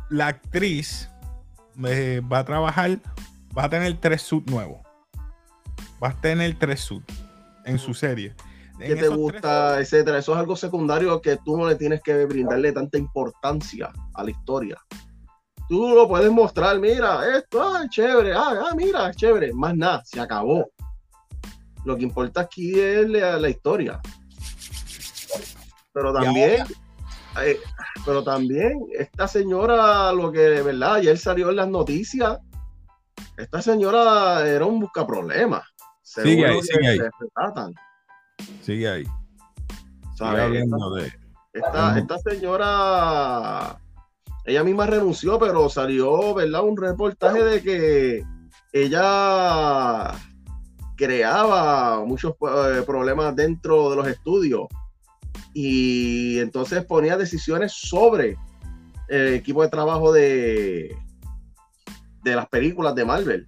la 0.09 0.27
actriz 0.27 1.09
eh, 1.85 2.21
va 2.31 2.39
a 2.39 2.45
trabajar, 2.45 2.99
va 3.57 3.65
a 3.65 3.69
tener 3.69 3.97
tres 3.97 4.21
suits 4.21 4.49
nuevos. 4.49 4.79
Va 6.01 6.09
a 6.09 6.21
tener 6.21 6.57
tres 6.57 6.79
suits 6.79 7.13
en 7.65 7.77
su 7.77 7.93
serie. 7.93 8.35
¿Qué 8.79 8.95
te 8.95 9.07
gusta, 9.07 9.79
etcétera? 9.79 10.19
Eso 10.19 10.33
es 10.33 10.39
algo 10.39 10.55
secundario 10.55 11.21
que 11.21 11.37
tú 11.43 11.57
no 11.57 11.67
le 11.67 11.75
tienes 11.75 12.01
que 12.03 12.25
brindarle 12.25 12.71
tanta 12.71 12.97
importancia 12.97 13.91
a 14.13 14.23
la 14.23 14.31
historia 14.31 14.77
tú 15.67 15.89
lo 15.89 16.07
puedes 16.07 16.31
mostrar, 16.31 16.79
mira, 16.79 17.37
esto, 17.37 17.61
ah, 17.61 17.85
chévere, 17.89 18.33
ah, 18.33 18.69
ah, 18.69 18.75
mira, 18.75 19.11
chévere, 19.13 19.53
más 19.53 19.75
nada, 19.75 20.01
se 20.05 20.19
acabó. 20.19 20.69
Lo 21.85 21.95
que 21.95 22.03
importa 22.03 22.41
aquí 22.41 22.79
es 22.79 23.07
la, 23.09 23.49
historia. 23.49 23.99
Pero 25.93 26.13
también, 26.13 26.65
eh, 27.43 27.59
pero 28.05 28.23
también, 28.23 28.79
esta 28.97 29.27
señora, 29.27 30.11
lo 30.11 30.31
que 30.31 30.39
de 30.39 30.61
verdad, 30.61 30.95
ayer 30.95 31.17
salió 31.17 31.49
en 31.49 31.57
las 31.57 31.69
noticias, 31.69 32.37
esta 33.37 33.61
señora 33.61 34.47
era 34.47 34.65
un 34.65 34.79
busca 34.79 35.05
problemas. 35.05 35.63
Sigue 36.01 36.45
ahí, 36.45 36.59
sigue 38.61 38.89
ahí. 38.89 39.05
Sigue 40.15 40.63
esta 41.53 42.17
señora 42.19 43.79
ella 44.47 44.63
misma 44.63 44.85
renunció, 44.87 45.37
pero 45.37 45.67
salió, 45.67 46.33
¿verdad? 46.33 46.63
Un 46.63 46.77
reportaje 46.77 47.43
de 47.43 47.61
que 47.61 48.23
ella 48.71 50.13
creaba 50.95 52.05
muchos 52.05 52.31
eh, 52.31 52.81
problemas 52.85 53.35
dentro 53.35 53.89
de 53.89 53.95
los 53.97 54.07
estudios 54.07 54.67
y 55.53 56.39
entonces 56.39 56.85
ponía 56.85 57.17
decisiones 57.17 57.73
sobre 57.73 58.37
el 59.09 59.33
equipo 59.33 59.63
de 59.63 59.69
trabajo 59.69 60.13
de, 60.13 60.95
de 62.23 62.35
las 62.35 62.47
películas 62.47 62.95
de 62.95 63.03
Marvel. 63.03 63.47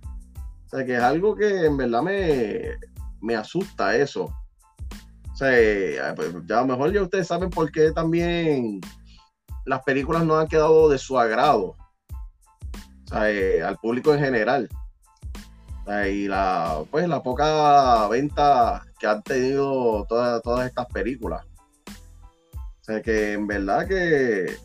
O 0.65 0.69
sea, 0.69 0.85
que 0.85 0.95
es 0.95 1.01
algo 1.01 1.33
que 1.33 1.65
en 1.65 1.77
verdad 1.77 2.01
me, 2.01 2.61
me 3.21 3.37
asusta 3.37 3.95
eso. 3.95 4.35
O 5.39 5.41
sea, 5.41 5.57
eh, 5.57 5.97
pues, 6.17 6.33
ya 6.47 6.57
a 6.57 6.61
lo 6.63 6.67
mejor 6.67 6.91
ya 6.91 7.01
ustedes 7.01 7.27
saben 7.27 7.49
por 7.49 7.71
qué 7.71 7.93
también 7.93 8.81
las 9.63 9.81
películas 9.83 10.25
no 10.25 10.37
han 10.37 10.49
quedado 10.49 10.89
de 10.89 10.97
su 10.97 11.17
agrado 11.17 11.77
eh, 13.15 13.63
al 13.65 13.77
público 13.77 14.13
en 14.13 14.19
general. 14.19 14.69
y 16.11 16.27
la, 16.27 16.83
pues, 16.91 17.07
la 17.07 17.23
poca 17.23 18.09
venta 18.09 18.85
que 18.99 19.07
han 19.07 19.23
tenido 19.23 20.05
todas, 20.09 20.41
todas 20.41 20.67
estas 20.67 20.87
películas. 20.87 21.45
O 21.87 22.83
sea 22.83 23.01
que 23.01 23.31
en 23.31 23.47
verdad 23.47 23.87
que 23.87 24.57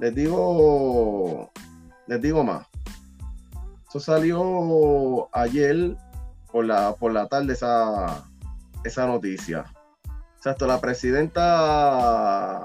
les 0.00 0.14
digo, 0.16 1.52
les 2.08 2.20
digo 2.20 2.42
más. 2.42 2.66
Eso 3.88 4.00
salió 4.00 5.28
ayer 5.32 5.96
por 6.50 6.64
la, 6.64 6.92
por 6.96 7.12
la 7.12 7.28
tarde 7.28 7.52
esa, 7.52 8.24
esa 8.82 9.06
noticia. 9.06 9.72
Exacto, 10.46 10.68
la 10.68 10.80
presidenta 10.80 12.62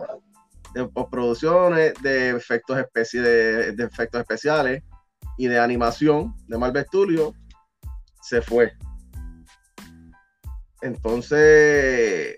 de 0.76 0.88
postproducciones, 0.90 1.96
de 2.04 2.30
efectos, 2.30 2.78
de, 2.78 3.72
de 3.72 3.84
efectos 3.84 4.22
especiales 4.22 4.84
y 5.36 5.48
de 5.48 5.58
animación 5.58 6.36
de 6.48 6.60
Marvel 6.60 6.86
Studios, 6.86 7.34
se 8.22 8.40
fue. 8.44 8.72
Entonces, 10.84 12.36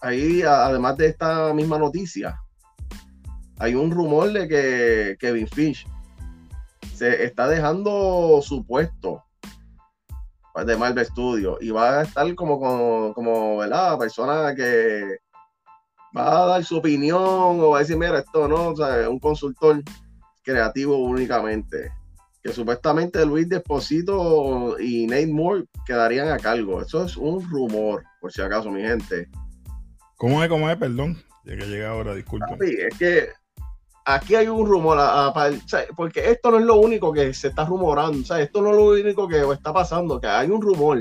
ahí, 0.00 0.42
además 0.42 0.96
de 0.96 1.06
esta 1.06 1.54
misma 1.54 1.78
noticia, 1.78 2.36
hay 3.60 3.76
un 3.76 3.92
rumor 3.92 4.32
de 4.32 4.48
que 4.48 5.16
Kevin 5.20 5.46
Finch 5.46 5.86
se 6.92 7.22
está 7.22 7.46
dejando 7.46 8.40
su 8.42 8.66
puesto 8.66 9.22
de 10.54 10.76
Marvel 10.76 11.06
Studios 11.06 11.58
y 11.60 11.70
va 11.70 12.00
a 12.00 12.02
estar 12.02 12.34
como, 12.34 12.58
como, 12.58 13.14
como 13.14 13.58
¿verdad? 13.58 13.98
persona 13.98 14.54
que 14.54 15.18
va 16.16 16.42
a 16.42 16.46
dar 16.46 16.64
su 16.64 16.76
opinión 16.76 17.20
o 17.20 17.70
va 17.70 17.78
a 17.78 17.80
decir, 17.80 17.96
mira, 17.96 18.18
esto 18.18 18.46
no, 18.46 18.68
o 18.68 18.76
sea, 18.76 19.08
un 19.08 19.18
consultor 19.18 19.82
creativo 20.42 20.98
únicamente. 20.98 21.90
Que 22.42 22.52
supuestamente 22.52 23.24
Luis 23.24 23.48
Desposito 23.48 24.78
y 24.80 25.06
Nate 25.06 25.28
Moore 25.28 25.64
quedarían 25.86 26.28
a 26.28 26.38
cargo. 26.38 26.82
Eso 26.82 27.04
es 27.04 27.16
un 27.16 27.48
rumor, 27.48 28.02
por 28.20 28.32
si 28.32 28.42
acaso, 28.42 28.70
mi 28.70 28.82
gente. 28.82 29.28
¿Cómo 30.16 30.42
es? 30.42 30.48
¿Cómo 30.48 30.68
es? 30.68 30.76
Perdón. 30.76 31.22
Ya 31.44 31.56
que 31.56 31.66
llega 31.66 31.90
ahora, 31.90 32.14
disculpe. 32.14 32.56
es 32.60 32.98
que 32.98 33.28
aquí 34.04 34.34
hay 34.34 34.48
un 34.48 34.66
rumor, 34.66 34.98
porque 35.96 36.30
esto 36.30 36.50
no 36.50 36.58
es 36.58 36.64
lo 36.64 36.76
único 36.76 37.12
que 37.12 37.32
se 37.34 37.48
está 37.48 37.64
rumorando, 37.64 38.36
esto 38.36 38.62
no 38.62 38.70
es 38.70 38.76
lo 38.76 38.84
único 38.86 39.28
que 39.28 39.40
está 39.52 39.72
pasando, 39.72 40.20
que 40.20 40.26
hay 40.26 40.50
un 40.50 40.60
rumor 40.60 40.98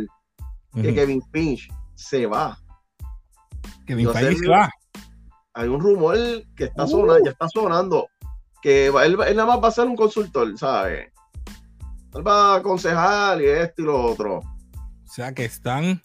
que 0.73 0.93
Kevin 0.93 1.21
Finch 1.31 1.69
se 1.95 2.25
va. 2.25 2.57
Kevin 3.85 4.09
Finch 4.09 4.49
va. 4.49 4.69
Hay 5.53 5.67
un 5.67 5.81
rumor 5.81 6.15
que 6.55 6.65
está 6.65 6.87
sonando, 6.87 7.25
ya 7.25 7.31
está 7.31 7.47
sonando, 7.49 8.07
que 8.61 8.87
él, 8.87 9.17
nada 9.17 9.45
más 9.45 9.63
va 9.63 9.67
a 9.67 9.71
ser 9.71 9.85
un 9.85 9.95
consultor, 9.95 10.57
¿sabes? 10.57 11.11
Él 12.13 12.27
va 12.27 12.53
a 12.53 12.57
aconsejar 12.57 13.41
y 13.41 13.45
esto 13.47 13.81
y 13.81 13.85
lo 13.85 14.05
otro. 14.05 14.37
O 14.37 15.13
sea 15.13 15.33
que 15.33 15.45
están 15.45 16.01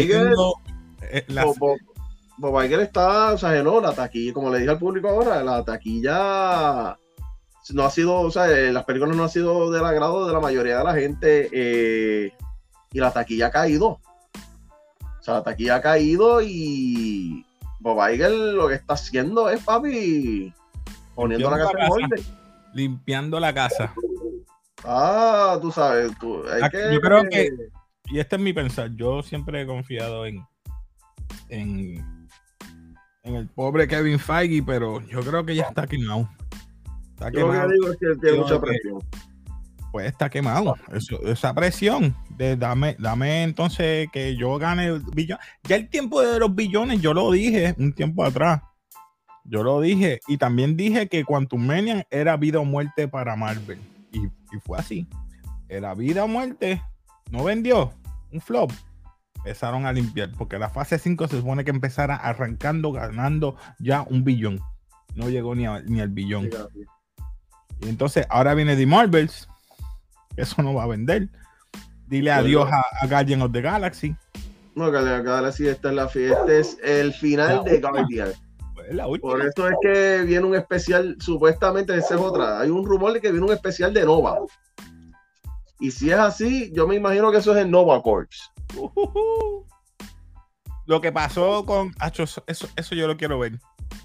Iger, 0.00 0.32
eh, 1.02 1.26
Bob, 1.58 1.78
Iger 2.50 2.80
está, 2.80 3.32
o 3.32 3.38
sea, 3.38 3.62
no, 3.62 3.80
la 3.80 3.92
taquilla, 3.92 4.32
como 4.32 4.50
le 4.50 4.58
dije 4.58 4.70
al 4.70 4.78
público 4.78 5.08
ahora, 5.08 5.42
la 5.42 5.64
taquilla 5.64 6.96
no 7.70 7.84
ha 7.84 7.90
sido, 7.90 8.20
o 8.20 8.30
sea, 8.30 8.50
eh, 8.50 8.72
las 8.72 8.84
películas 8.84 9.16
no 9.16 9.22
han 9.22 9.28
sido 9.28 9.70
del 9.70 9.84
agrado 9.84 10.26
de 10.26 10.32
la 10.32 10.40
mayoría 10.40 10.78
de 10.78 10.84
la 10.84 10.94
gente 10.94 11.48
eh, 11.52 12.32
y 12.92 12.98
la 12.98 13.12
taquilla 13.12 13.46
ha 13.46 13.50
caído. 13.50 13.86
O 13.86 15.22
sea, 15.22 15.34
la 15.34 15.42
taquilla 15.44 15.76
ha 15.76 15.80
caído 15.80 16.42
y 16.42 17.46
Bob 17.78 17.98
Iger 18.10 18.30
lo 18.30 18.68
que 18.68 18.74
está 18.74 18.94
haciendo 18.94 19.48
es, 19.48 19.62
papi, 19.62 20.52
poniendo 21.14 21.50
la 21.50 21.58
casa 21.58 21.78
en 21.78 21.92
orden. 21.92 22.24
Limpiando 22.74 23.38
la 23.38 23.54
casa. 23.54 23.94
Ah, 24.84 25.58
tú 25.62 25.70
sabes, 25.70 26.10
tú, 26.18 26.42
yo 26.92 27.00
creo 27.00 27.22
que, 27.30 27.50
y 28.06 28.18
este 28.18 28.36
es 28.36 28.42
mi 28.42 28.52
pensar, 28.52 28.90
yo 28.96 29.22
siempre 29.22 29.62
he 29.62 29.66
confiado 29.66 30.26
en, 30.26 30.44
en, 31.48 32.21
en 33.22 33.36
el 33.36 33.48
pobre 33.48 33.86
Kevin 33.86 34.18
Feige, 34.18 34.62
pero 34.62 35.00
yo 35.06 35.20
creo 35.20 35.44
que 35.44 35.54
ya 35.54 35.64
está 35.64 35.86
quemado. 35.86 36.28
Está 37.12 37.30
quemado. 37.30 37.62
Lo 37.62 37.68
que 37.68 37.74
digo 37.74 37.92
es 37.92 37.98
que 37.98 38.20
tiene 38.20 38.38
mucha 38.38 38.60
presión. 38.60 38.98
Pues 39.92 40.06
está 40.06 40.30
quemado. 40.30 40.74
esa 41.24 41.54
presión 41.54 42.16
de 42.30 42.56
dame, 42.56 42.96
dame 42.98 43.42
entonces 43.42 44.08
que 44.12 44.36
yo 44.36 44.58
gane 44.58 44.98
billón. 45.14 45.38
Ya 45.64 45.76
el 45.76 45.88
tiempo 45.88 46.22
de 46.22 46.38
los 46.38 46.54
billones, 46.54 47.00
yo 47.00 47.12
lo 47.12 47.30
dije 47.30 47.74
un 47.78 47.92
tiempo 47.92 48.24
atrás. 48.24 48.62
Yo 49.44 49.62
lo 49.62 49.80
dije. 49.80 50.20
Y 50.26 50.38
también 50.38 50.76
dije 50.76 51.08
que 51.08 51.24
Quantum 51.24 51.66
Mania 51.66 52.06
era 52.10 52.36
vida 52.36 52.58
o 52.58 52.64
muerte 52.64 53.06
para 53.08 53.36
Marvel. 53.36 53.78
Y, 54.12 54.28
fue 54.60 54.78
así. 54.78 55.06
Era 55.68 55.94
vida 55.94 56.24
o 56.24 56.28
muerte. 56.28 56.82
No 57.30 57.44
vendió. 57.44 57.92
Un 58.32 58.40
flop. 58.40 58.72
Empezaron 59.44 59.86
a 59.86 59.92
limpiar. 59.92 60.30
Porque 60.38 60.58
la 60.58 60.70
fase 60.70 60.98
5 60.98 61.28
se 61.28 61.38
supone 61.38 61.64
que 61.64 61.70
empezara 61.70 62.16
arrancando, 62.16 62.92
ganando 62.92 63.56
ya 63.78 64.02
un 64.02 64.24
billón. 64.24 64.60
No 65.14 65.28
llegó 65.28 65.54
ni, 65.54 65.66
ni 65.86 66.00
al 66.00 66.10
billón. 66.10 66.48
Y 67.80 67.88
entonces 67.88 68.26
ahora 68.30 68.54
viene 68.54 68.76
The 68.76 68.86
Marvels. 68.86 69.48
Eso 70.36 70.62
no 70.62 70.74
va 70.74 70.84
a 70.84 70.86
vender. 70.86 71.28
Dile 72.06 72.30
adiós 72.30 72.70
a, 72.70 72.84
a, 73.00 73.06
Guardian 73.06 73.42
of 73.42 73.52
the 73.52 73.60
Galaxy. 73.60 74.14
No, 74.74 74.90
Guardian 74.90 75.24
Galaxy, 75.24 75.66
esta 75.66 75.88
es 75.88 75.94
la 75.94 76.04
este 76.04 76.58
es 76.60 76.78
el 76.82 77.12
final 77.12 77.64
de 77.64 77.80
Guardian. 77.80 78.32
Por 79.20 79.40
eso 79.46 79.68
es 79.68 79.74
que 79.82 80.22
viene 80.26 80.46
un 80.46 80.54
especial, 80.54 81.16
supuestamente 81.20 81.96
esa 81.96 82.14
es 82.14 82.20
otra. 82.20 82.60
Hay 82.60 82.70
un 82.70 82.84
rumor 82.84 83.12
de 83.12 83.20
que 83.20 83.30
viene 83.30 83.46
un 83.46 83.52
especial 83.52 83.92
de 83.92 84.04
Nova. 84.04 84.38
Y 85.80 85.90
si 85.90 86.10
es 86.10 86.18
así, 86.18 86.70
yo 86.72 86.86
me 86.86 86.94
imagino 86.94 87.30
que 87.32 87.38
eso 87.38 87.56
es 87.56 87.64
el 87.64 87.70
Nova 87.70 88.00
Corps. 88.02 88.51
Lo 90.86 91.00
que 91.00 91.12
pasó 91.12 91.64
con. 91.64 91.94
eso, 92.46 92.68
eso 92.76 92.94
yo 92.94 93.06
lo 93.06 93.16
quiero 93.16 93.38
ver. 93.38 93.58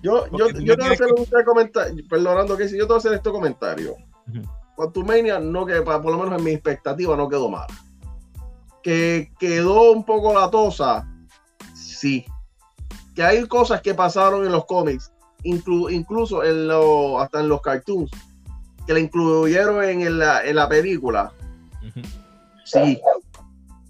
Yo, 0.03 0.27
yo, 0.37 0.49
yo 0.49 0.75
te 0.75 0.83
voy 0.83 0.89
a 0.89 0.93
hacer 0.93 1.07
un 1.11 1.25
comentario. 1.43 2.03
Perdonando 2.09 2.55
que 2.57 2.69
si 2.69 2.77
yo 2.77 2.83
te 2.83 2.89
voy 2.89 2.97
a 2.97 2.99
hacer 2.99 3.13
este 3.13 3.31
comentario. 3.31 3.95
Uh 4.27 4.41
no 5.41 5.65
que 5.65 5.81
por 5.81 6.05
lo 6.05 6.19
menos 6.19 6.37
en 6.37 6.45
mi 6.45 6.51
expectativa 6.51 7.17
no 7.17 7.27
quedó 7.27 7.49
mal. 7.49 7.65
Que 8.83 9.31
quedó 9.39 9.91
un 9.91 10.05
poco 10.05 10.35
latosa, 10.35 11.03
sí 11.73 12.23
que 13.17 13.23
hay 13.23 13.47
cosas 13.47 13.81
que 13.81 13.95
pasaron 13.95 14.45
en 14.45 14.51
los 14.51 14.65
cómics, 14.65 15.11
incluso 15.43 16.43
en 16.43 16.67
lo, 16.67 17.19
hasta 17.19 17.39
en 17.39 17.49
los 17.49 17.61
cartoons, 17.61 18.11
que 18.85 18.93
la 18.93 18.99
incluyeron 18.99 19.83
en 19.83 20.19
la, 20.19 20.45
en 20.45 20.55
la 20.55 20.69
película. 20.69 21.33
Sí. 22.63 23.01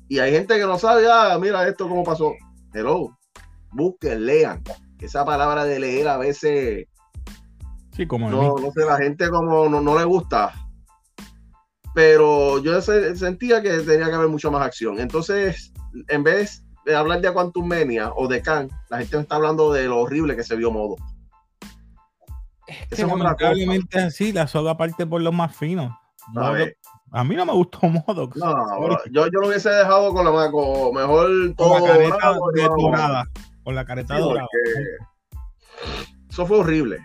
Y 0.09 0.19
hay 0.19 0.31
gente 0.31 0.57
que 0.57 0.65
no 0.65 0.77
sabe, 0.79 1.07
ah, 1.11 1.37
mira 1.39 1.67
esto 1.67 1.87
cómo 1.87 2.03
pasó. 2.03 2.33
Hello, 2.73 3.17
busquen, 3.71 4.25
lean. 4.25 4.63
Esa 4.99 5.25
palabra 5.25 5.65
de 5.65 5.79
leer 5.79 6.07
a 6.07 6.17
veces. 6.17 6.87
Sí, 7.91 8.07
como 8.07 8.29
no, 8.29 8.55
no 8.55 8.71
sé, 8.71 8.85
la 8.85 8.97
gente 8.97 9.29
como 9.29 9.69
no, 9.69 9.81
no 9.81 9.97
le 9.97 10.05
gusta. 10.05 10.53
Pero 11.93 12.61
yo 12.61 12.79
sentía 12.81 13.61
que 13.61 13.79
tenía 13.79 14.07
que 14.07 14.13
haber 14.13 14.29
mucha 14.29 14.49
más 14.51 14.61
acción. 14.61 14.99
Entonces, 14.99 15.73
en 16.07 16.23
vez 16.23 16.63
de 16.85 16.95
hablar 16.95 17.21
de 17.21 17.33
Quantum 17.33 17.67
Mania 17.67 18.11
o 18.15 18.27
de 18.27 18.41
Khan, 18.41 18.69
la 18.89 18.99
gente 18.99 19.19
está 19.19 19.35
hablando 19.35 19.73
de 19.73 19.87
lo 19.87 19.99
horrible 19.99 20.35
que 20.35 20.43
se 20.43 20.55
vio 20.55 20.71
modo. 20.71 20.95
Es 22.67 22.97
que 22.97 23.05
lamentablemente 23.05 23.99
así, 23.99 24.31
la 24.31 24.47
soga 24.47 24.77
parte 24.77 25.05
por 25.05 25.21
lo 25.21 25.31
más 25.31 25.55
fino. 25.55 25.99
A 27.11 27.23
mí 27.23 27.35
no 27.35 27.45
me 27.45 27.53
gustó 27.53 27.79
modo. 28.07 28.29
No, 28.35 28.89
yo, 29.11 29.27
yo 29.27 29.39
lo 29.41 29.47
hubiese 29.47 29.69
dejado 29.69 30.13
con 30.13 30.25
la 30.25 30.31
mejor 30.31 31.53
todo 31.55 31.69
con 31.69 31.83
la 31.83 31.87
careta 31.87 32.33
dorada, 32.77 33.23
con 33.63 33.75
la 33.75 33.85
careta 33.85 34.19
dorada. 34.19 34.47
Eso 36.29 36.45
fue 36.45 36.59
horrible. 36.59 36.99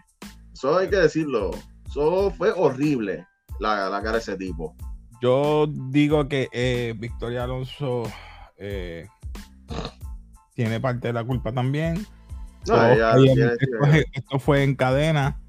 Eso 0.53 0.79
hay 0.79 0.89
que 0.89 0.97
decirlo. 0.97 1.51
Eso 1.87 2.31
fue 2.31 2.53
horrible 2.53 3.27
la, 3.59 3.89
la 3.89 4.01
cara 4.01 4.13
de 4.13 4.19
ese 4.19 4.37
tipo. 4.37 4.75
Yo 5.21 5.67
digo 5.69 6.29
que 6.29 6.49
eh, 6.53 6.95
Victoria 6.99 7.45
Alonso 7.45 8.03
eh, 8.59 9.07
tiene 10.55 10.81
parte 10.81 11.09
de 11.09 11.13
la 11.13 11.25
culpa 11.25 11.53
también. 11.53 12.07
esto, 12.65 14.39
fue 14.39 14.65
en 14.65 14.75
cadena. 14.75 15.41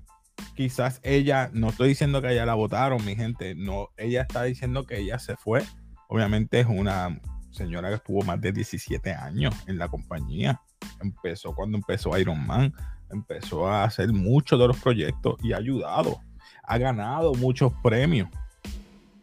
Quizás 0.56 1.00
ella, 1.04 1.50
no 1.54 1.70
estoy 1.70 1.90
diciendo 1.90 2.22
que 2.22 2.32
ella 2.32 2.46
la 2.46 2.54
votaron, 2.54 3.04
mi 3.06 3.16
gente. 3.16 3.56
No, 3.56 3.90
ella 3.98 4.22
está 4.22 4.44
diciendo 4.44 4.86
que 4.86 5.00
ella 5.00 5.20
se 5.20 5.36
fue. 5.36 5.64
Obviamente 6.08 6.60
es 6.60 6.68
una 6.68 7.20
señora 7.52 7.90
que 7.90 7.96
estuvo 7.96 8.22
más 8.24 8.40
de 8.42 8.52
17 8.52 9.14
años 9.14 9.56
en 9.68 9.78
la 9.78 9.88
compañía. 9.88 10.62
Empezó 11.02 11.54
cuando 11.56 11.78
empezó 11.78 12.18
Iron 12.18 12.46
Man. 12.46 12.74
Empezó 13.10 13.68
a 13.68 13.84
hacer 13.84 14.12
muchos 14.12 14.60
de 14.60 14.68
los 14.68 14.78
proyectos 14.78 15.36
y 15.44 15.54
ha 15.54 15.58
ayudado. 15.58 16.20
Ha 16.64 16.78
ganado 16.78 17.34
muchos 17.34 17.74
premios. 17.84 18.30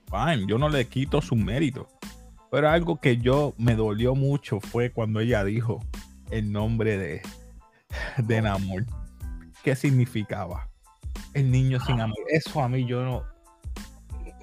Fine, 0.07 0.47
yo 0.47 0.59
no 0.59 0.69
le 0.69 0.87
quito 0.89 1.21
su 1.23 1.37
mérito 1.37 1.89
pero 2.51 2.69
algo 2.69 3.01
que 3.01 3.17
yo 3.17 3.55
me 3.57 3.77
dolió 3.77 4.15
mucho 4.15 4.61
fue 4.61 4.91
cuando 4.91 5.21
ella 5.21 5.45
dijo 5.45 5.81
el 6.31 6.51
nombre 6.51 6.99
de, 6.99 7.23
de 8.19 8.43
Namor. 8.43 8.85
¿Qué 9.63 9.77
significaba? 9.77 10.70
El 11.35 11.51
niño 11.51 11.79
sin 11.81 12.01
amor. 12.01 12.17
Eso 12.29 12.63
a 12.63 12.69
mí 12.69 12.87
yo 12.87 13.05
no. 13.05 13.23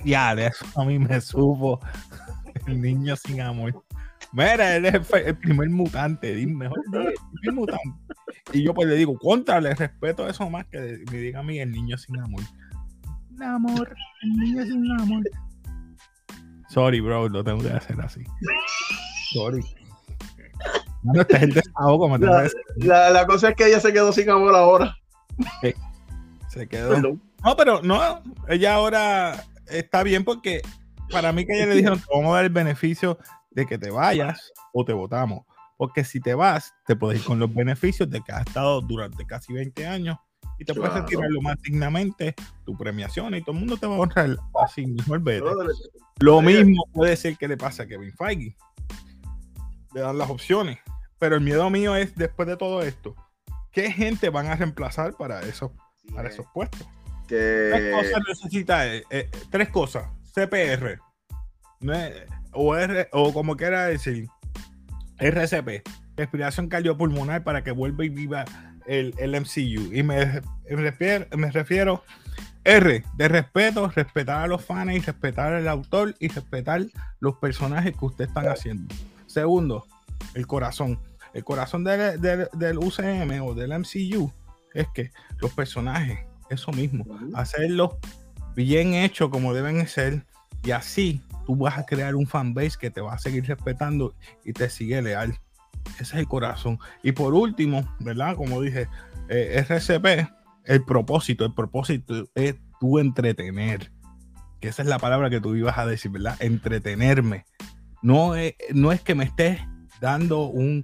Ya, 0.06 0.36
de 0.36 0.48
eso 0.48 0.66
a 0.76 0.86
mí 0.86 1.00
me 1.00 1.20
supo. 1.22 1.80
El 2.68 2.82
niño 2.82 3.16
sin 3.16 3.42
amor. 3.42 3.84
Mira, 4.34 4.76
él 4.76 4.86
es 4.86 4.94
el, 5.14 5.38
primer 5.38 5.70
mutante, 5.70 6.46
mejor 6.46 6.80
el 6.94 7.14
primer 7.42 7.56
mutante. 7.56 7.98
Y 8.52 8.64
yo 8.64 8.74
pues 8.74 8.88
le 8.88 8.96
digo, 8.96 9.18
contra, 9.18 9.62
le 9.62 9.74
respeto 9.74 10.28
eso 10.28 10.50
más 10.50 10.66
que 10.66 11.04
me 11.12 11.18
diga 11.18 11.40
a 11.40 11.44
mí 11.44 11.60
el 11.60 11.72
niño 11.72 11.98
sin 11.98 12.20
amor. 12.20 12.42
Namor, 13.32 13.96
el 14.24 14.34
niño 14.34 14.66
sin 14.66 14.92
amor. 15.00 15.24
Sorry, 16.70 17.00
bro, 17.00 17.30
lo 17.30 17.44
tengo 17.44 17.62
que 17.62 17.70
hacer 17.70 18.00
así. 18.02 18.24
Sorry. 19.34 19.64
No, 21.04 21.22
este 21.22 21.38
es 21.38 21.44
el 21.44 21.54
desahogo, 21.54 22.18
la, 22.18 23.10
la, 23.10 23.26
cosa 23.26 23.50
es 23.50 23.56
que 23.56 23.68
ella 23.68 23.80
se 23.80 23.94
quedó 23.94 24.12
sin 24.12 24.30
amor 24.30 24.56
ahora. 24.56 24.96
Se 26.48 26.68
quedó. 26.68 26.98
No, 27.00 27.56
pero 27.58 27.82
no, 27.82 28.22
ella 28.48 28.76
ahora 28.76 29.44
está 29.68 30.04
bien 30.04 30.24
porque 30.24 30.62
para 31.12 31.32
mí 31.32 31.46
que 31.46 31.56
ella 31.56 31.68
le 31.68 31.76
dijeron, 31.76 32.02
vamos 32.14 32.32
a 32.32 32.36
dar 32.36 32.46
el 32.46 32.52
beneficio 32.52 33.18
de 33.52 33.66
que 33.66 33.78
te 33.78 33.90
vayas 33.90 34.52
o 34.74 34.86
te 34.86 34.94
votamos. 34.94 35.46
Porque 35.78 36.04
si 36.04 36.20
te 36.20 36.34
vas, 36.34 36.74
te 36.86 36.96
puedes 36.96 37.20
ir 37.20 37.26
con 37.26 37.40
los 37.40 37.54
beneficios 37.54 38.10
de 38.10 38.22
que 38.22 38.32
has 38.32 38.48
estado 38.48 38.82
durante 38.82 39.26
casi 39.26 39.54
20 39.54 39.86
años 39.86 40.18
y 40.60 40.66
te 40.66 40.74
puedes 40.74 40.94
retirar 40.94 41.30
lo 41.30 41.42
más 41.42 41.62
dignamente 41.62 42.34
tu 42.66 42.76
premiación 42.76 43.36
y 43.36 43.42
todo 43.42 43.52
el 43.52 43.60
mundo 43.60 43.78
te 43.78 43.86
va 43.86 43.96
a 43.96 44.00
honrar 44.00 44.38
así 44.64 44.88
mejor 44.88 45.22
vete. 45.22 45.46
Lo 46.20 46.42
mismo 46.42 46.84
puede 46.92 47.16
ser 47.16 47.38
que 47.38 47.48
le 47.48 47.58
pasa 47.58 47.84
a 47.84 47.88
Kevin 47.88 48.12
Feige. 48.14 48.56
Le 49.94 50.02
dan 50.02 50.18
las 50.18 50.30
opciones. 50.30 50.80
Pero 51.20 51.36
el 51.36 51.42
miedo 51.42 51.70
mío 51.70 51.96
es, 51.96 52.16
después 52.16 52.48
de 52.48 52.58
todo 52.58 52.82
esto, 52.82 53.16
¿qué 53.72 53.92
gente 53.92 54.30
van 54.30 54.48
a 54.48 54.56
reemplazar 54.56 55.16
para 55.16 55.42
esos, 55.42 55.72
para 56.14 56.30
esos 56.30 56.46
puestos? 56.54 56.88
Tres 57.28 57.94
cosas 57.94 58.24
necesita, 58.28 58.88
eh, 58.88 59.04
eh, 59.10 59.30
tres 59.50 59.70
cosas. 59.70 60.06
CPR. 60.34 61.00
o, 62.54 62.76
R, 62.76 63.10
o 63.12 63.34
como 63.34 63.58
quiera 63.58 63.86
decir, 63.86 64.28
RCP. 65.20 65.84
Respiración 66.16 66.68
cardiopulmonar 66.68 67.44
para 67.44 67.64
que 67.64 67.72
vuelva 67.72 68.06
y 68.06 68.10
viva 68.10 68.46
el, 68.88 69.14
MCU. 69.18 69.94
Y 69.94 70.04
me, 70.04 70.42
refiero, 70.70 71.28
me 71.36 71.52
refiero 71.52 72.04
R, 72.64 73.04
de 73.16 73.28
respeto, 73.28 73.90
respetar 73.90 74.44
a 74.44 74.48
los 74.48 74.64
fans 74.64 74.94
y 74.94 75.00
respetar 75.00 75.54
al 75.54 75.68
autor 75.68 76.16
y 76.20 76.28
respetar 76.30 76.86
los 77.20 77.36
personajes 77.38 77.96
que 77.98 78.06
ustedes 78.06 78.30
están 78.30 78.48
haciendo. 78.48 78.94
Segundo, 79.26 79.86
el 80.34 80.48
corazón. 80.48 81.00
El 81.34 81.44
corazón 81.44 81.84
del, 81.84 82.20
del, 82.20 82.78
UCM 82.78 83.42
o 83.44 83.54
del 83.54 83.78
MCU 83.78 84.32
es 84.78 84.88
que 84.94 85.12
los 85.40 85.52
personajes, 85.52 86.20
eso 86.50 86.72
mismo, 86.72 87.06
hacerlo 87.34 88.00
bien 88.56 88.94
hecho 88.94 89.30
como 89.30 89.54
deben 89.54 89.88
ser 89.88 90.26
y 90.64 90.72
así 90.72 91.22
tú 91.46 91.56
vas 91.56 91.78
a 91.78 91.86
crear 91.86 92.16
un 92.16 92.28
fanbase 92.28 92.78
que 92.80 92.90
te 92.90 93.02
va 93.02 93.14
a 93.14 93.20
seguir 93.20 93.46
respetando 93.46 94.14
y 94.44 94.54
te 94.54 94.70
sigue 94.70 95.02
leal. 95.02 95.38
Ese 95.94 96.04
es 96.04 96.14
el 96.16 96.28
corazón. 96.28 96.78
Y 97.04 97.14
por 97.14 97.34
último, 97.34 97.88
¿verdad? 98.00 98.36
Como 98.36 98.62
dije, 98.62 98.88
eh, 99.30 99.64
RCP, 99.68 100.30
el 100.66 100.84
propósito, 100.84 101.46
el 101.46 101.54
propósito 101.54 102.30
es 102.36 102.56
tú 102.80 103.00
entretener. 103.00 103.92
Que 104.60 104.68
esa 104.68 104.82
es 104.82 104.88
la 104.88 105.00
palabra 105.00 105.30
que 105.30 105.40
tú 105.40 105.56
ibas 105.56 105.78
a 105.78 105.86
decir, 105.86 106.12
¿verdad? 106.12 106.36
Entretenerme. 106.40 107.46
No 108.02 108.36
es, 108.36 108.56
no 108.74 108.92
es 108.92 109.02
que 109.02 109.16
me 109.16 109.24
estés 109.24 109.60
dando 110.02 110.48
un 110.48 110.84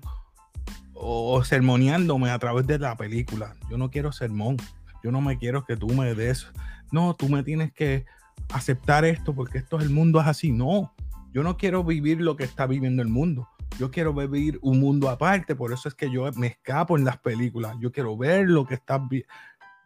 o 1.04 1.44
sermoneándome 1.44 2.30
a 2.30 2.40
través 2.40 2.66
de 2.68 2.80
la 2.80 2.96
película. 2.96 3.56
Yo 3.70 3.78
no 3.78 3.92
quiero 3.92 4.12
sermón. 4.12 4.58
Yo 5.04 5.12
no 5.12 5.22
me 5.22 5.38
quiero 5.38 5.66
que 5.66 5.76
tú 5.76 5.88
me 5.88 6.16
des. 6.16 6.48
No, 6.92 7.14
tú 7.14 7.28
me 7.28 7.44
tienes 7.44 7.74
que 7.74 8.06
aceptar 8.54 9.06
esto 9.06 9.34
porque 9.36 9.58
esto 9.58 9.78
es 9.78 9.84
el 9.84 9.90
mundo 9.90 10.22
es 10.22 10.28
así. 10.28 10.52
No, 10.52 10.94
yo 11.34 11.44
no 11.44 11.58
quiero 11.58 11.84
vivir 11.84 12.22
lo 12.22 12.36
que 12.36 12.44
está 12.44 12.68
viviendo 12.68 13.02
el 13.02 13.10
mundo. 13.10 13.50
Yo 13.80 13.90
quiero 13.90 14.14
vivir 14.14 14.60
un 14.62 14.80
mundo 14.80 15.10
aparte, 15.10 15.56
por 15.56 15.74
eso 15.74 15.90
es 15.90 15.96
que 15.96 16.12
yo 16.12 16.32
me 16.34 16.48
escapo 16.48 16.96
en 16.96 17.06
las 17.06 17.18
películas. 17.18 17.76
Yo 17.80 17.92
quiero 17.92 18.16
ver 18.16 18.48
lo 18.48 18.68
que 18.68 18.76
está 18.76 19.02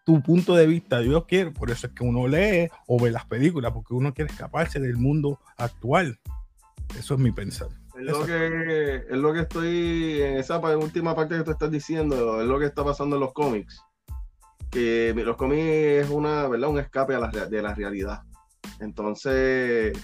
tu 0.06 0.22
punto 0.22 0.56
de 0.56 0.68
vista. 0.68 1.02
Yo 1.02 1.26
quiero, 1.26 1.54
por 1.54 1.72
eso 1.72 1.88
es 1.88 1.94
que 1.94 2.04
uno 2.04 2.28
lee 2.28 2.70
o 2.86 3.00
ve 3.02 3.12
las 3.12 3.26
películas, 3.26 3.72
porque 3.72 3.94
uno 3.94 4.14
quiere 4.14 4.32
escaparse 4.32 4.80
del 4.80 4.98
mundo 4.98 5.40
actual. 5.58 6.20
Eso 6.98 7.14
es 7.14 7.20
mi 7.20 7.32
pensar. 7.32 7.70
Es 7.98 8.04
lo, 8.04 8.26
que, 8.26 8.96
es 9.10 9.18
lo 9.18 9.34
que 9.34 9.40
estoy 9.40 10.22
en 10.22 10.38
esa 10.38 10.60
última 10.78 11.16
parte 11.16 11.36
que 11.36 11.44
tú 11.44 11.52
estás 11.52 11.72
diciendo, 11.72 12.40
es 12.42 12.48
lo 12.48 12.60
que 12.60 12.66
está 12.66 12.84
pasando 12.84 13.16
en 13.16 13.22
los 13.22 13.34
cómics. 13.34 13.82
Que 14.70 15.14
los 15.16 15.36
cómics 15.36 16.06
es 16.06 16.10
una, 16.10 16.48
¿verdad? 16.48 16.70
un 16.70 16.80
escape 16.80 17.16
a 17.16 17.20
la, 17.20 17.30
de 17.30 17.62
la 17.62 17.74
realidad. 17.74 18.22
Entonces, 18.80 19.98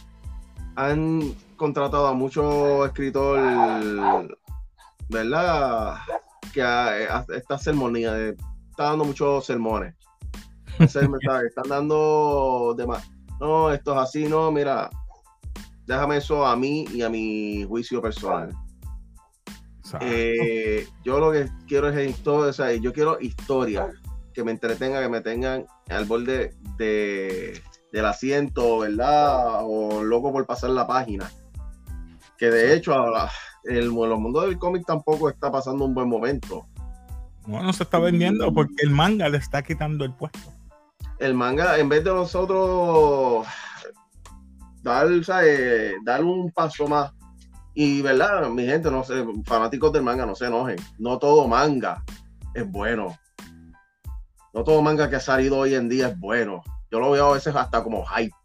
han 0.75 1.35
contratado 1.55 2.07
a 2.07 2.13
muchos 2.13 2.87
escritores, 2.87 4.35
¿verdad? 5.09 5.97
Que 6.51 6.63
a, 6.63 7.23
esta 7.35 7.59
sermonía, 7.59 8.17
está 8.29 8.85
dando 8.85 9.05
muchos 9.05 9.45
sermones. 9.45 9.95
están 10.79 11.69
dando 11.69 12.73
demás. 12.75 13.07
No, 13.39 13.71
esto 13.71 13.93
es 13.93 13.99
así, 13.99 14.25
no, 14.25 14.51
mira, 14.51 14.89
déjame 15.85 16.17
eso 16.17 16.45
a 16.45 16.55
mí 16.55 16.85
y 16.93 17.01
a 17.01 17.09
mi 17.09 17.63
juicio 17.65 18.01
personal. 18.01 18.49
Eh, 20.01 20.87
yo 21.03 21.19
lo 21.19 21.31
que 21.31 21.49
quiero 21.67 21.89
es 21.89 22.09
historia, 22.09 22.49
o 22.49 22.53
sea, 22.53 22.73
yo 22.73 22.93
quiero 22.93 23.19
historia 23.19 23.91
que 24.33 24.43
me 24.43 24.51
entretenga, 24.51 25.01
que 25.01 25.09
me 25.09 25.21
tengan 25.21 25.65
al 25.89 26.05
borde 26.05 26.55
de, 26.77 27.61
del 27.91 28.05
asiento, 28.05 28.79
¿verdad? 28.79 29.59
O 29.63 30.03
loco 30.03 30.31
por 30.31 30.45
pasar 30.45 30.71
la 30.71 30.87
página. 30.87 31.31
Que 32.37 32.49
de 32.49 32.73
hecho, 32.73 32.93
ahora, 32.93 33.29
el, 33.65 33.87
los 33.89 34.19
mundos 34.19 34.45
del 34.45 34.57
cómic 34.57 34.83
tampoco 34.85 35.29
está 35.29 35.51
pasando 35.51 35.85
un 35.85 35.93
buen 35.93 36.09
momento. 36.09 36.65
Bueno, 37.45 37.71
se 37.73 37.83
está 37.83 37.99
vendiendo 37.99 38.51
porque 38.53 38.83
el 38.83 38.89
manga 38.89 39.29
le 39.29 39.37
está 39.37 39.61
quitando 39.61 40.05
el 40.05 40.13
puesto. 40.13 40.39
El 41.19 41.35
manga, 41.35 41.77
en 41.77 41.89
vez 41.89 42.03
de 42.03 42.11
nosotros 42.11 43.45
dar, 44.83 45.07
dar 46.03 46.23
un 46.23 46.51
paso 46.51 46.87
más. 46.87 47.11
Y, 47.73 48.01
¿verdad? 48.01 48.49
Mi 48.49 48.65
gente, 48.65 48.91
no 48.91 49.03
sé, 49.03 49.25
fanáticos 49.45 49.91
del 49.93 50.03
manga, 50.03 50.25
no 50.25 50.35
se 50.35 50.45
enojen. 50.45 50.77
No 50.99 51.17
todo 51.17 51.47
manga 51.47 52.03
es 52.53 52.69
bueno. 52.69 53.17
No 54.53 54.63
todo 54.63 54.81
manga 54.81 55.09
que 55.09 55.15
ha 55.15 55.19
salido 55.19 55.57
hoy 55.57 55.73
en 55.73 55.89
día 55.89 56.09
es 56.09 56.19
bueno. 56.19 56.61
Yo 56.91 56.99
lo 56.99 57.09
veo 57.11 57.29
a 57.29 57.33
veces 57.33 57.55
hasta 57.55 57.83
como 57.83 58.05
hype. 58.05 58.35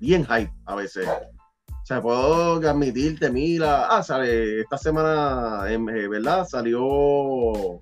Bien 0.00 0.26
hype 0.26 0.52
a 0.66 0.74
veces. 0.74 1.06
O 1.06 1.86
sea, 1.86 2.00
puedo 2.00 2.56
admitirte, 2.68 3.30
mira, 3.30 3.86
ah, 3.86 4.02
sale, 4.02 4.62
esta 4.62 4.78
semana, 4.78 5.64
eh, 5.68 6.08
¿verdad? 6.08 6.46
Salió 6.46 7.80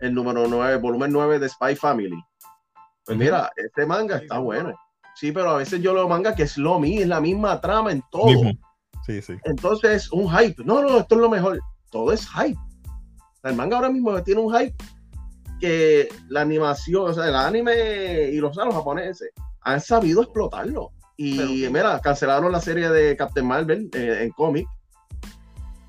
el 0.00 0.14
número 0.14 0.48
9, 0.48 0.78
volumen 0.78 1.12
9 1.12 1.38
de 1.38 1.48
Spy 1.48 1.76
Family. 1.76 2.24
Pues 3.04 3.18
mira, 3.18 3.52
este 3.56 3.86
manga 3.86 4.16
está 4.16 4.38
bueno. 4.38 4.74
Sí, 5.14 5.32
pero 5.32 5.50
a 5.50 5.56
veces 5.58 5.80
yo 5.80 5.94
lo 5.94 6.08
manga 6.08 6.34
que 6.34 6.42
es 6.42 6.58
lo 6.58 6.78
mismo, 6.80 7.02
es 7.02 7.08
la 7.08 7.20
misma 7.20 7.60
trama 7.60 7.92
en 7.92 8.02
todo. 8.10 8.28
Sí, 9.06 9.22
sí. 9.22 9.34
Entonces, 9.44 10.10
un 10.12 10.28
hype. 10.30 10.64
No, 10.64 10.82
no, 10.82 10.98
esto 10.98 11.14
es 11.14 11.20
lo 11.20 11.30
mejor. 11.30 11.60
Todo 11.90 12.12
es 12.12 12.26
hype. 12.28 12.58
El 13.42 13.54
manga 13.54 13.76
ahora 13.76 13.90
mismo 13.90 14.20
tiene 14.22 14.40
un 14.40 14.54
hype 14.56 14.74
que 15.60 16.08
la 16.28 16.40
animación, 16.40 17.10
o 17.10 17.14
sea, 17.14 17.28
el 17.28 17.36
anime 17.36 18.30
y 18.32 18.36
los, 18.36 18.56
los 18.56 18.74
japoneses 18.74 19.30
han 19.62 19.80
sabido 19.80 20.22
explotarlo. 20.22 20.90
Y 21.16 21.68
mira, 21.70 22.00
cancelaron 22.00 22.50
la 22.50 22.60
serie 22.60 22.88
de 22.88 23.16
Captain 23.16 23.46
Marvel 23.46 23.88
eh, 23.94 24.18
en 24.22 24.30
cómic. 24.30 24.66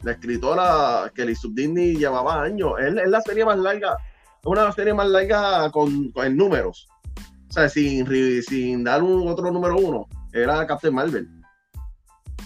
La 0.03 0.11
escritora 0.11 1.11
Kelly 1.15 1.35
Subdini 1.35 1.95
llevaba 1.95 2.43
años. 2.43 2.73
Es, 2.79 2.93
la 2.93 3.21
serie 3.21 3.43
más 3.43 3.57
larga, 3.57 3.97
una 4.43 4.61
de 4.61 4.67
las 4.67 4.75
series 4.75 4.93
más 4.93 5.07
largas 5.07 5.71
con, 5.71 6.11
con 6.11 6.37
números. 6.37 6.87
O 7.55 7.59
sea, 7.59 7.69
sin, 7.69 8.05
sin 8.43 8.83
dar 8.83 9.01
un 9.01 9.27
otro 9.27 9.49
número 9.49 9.77
uno. 9.77 10.07
Era 10.33 10.67
Captain 10.67 10.93
Marvel. 10.93 11.29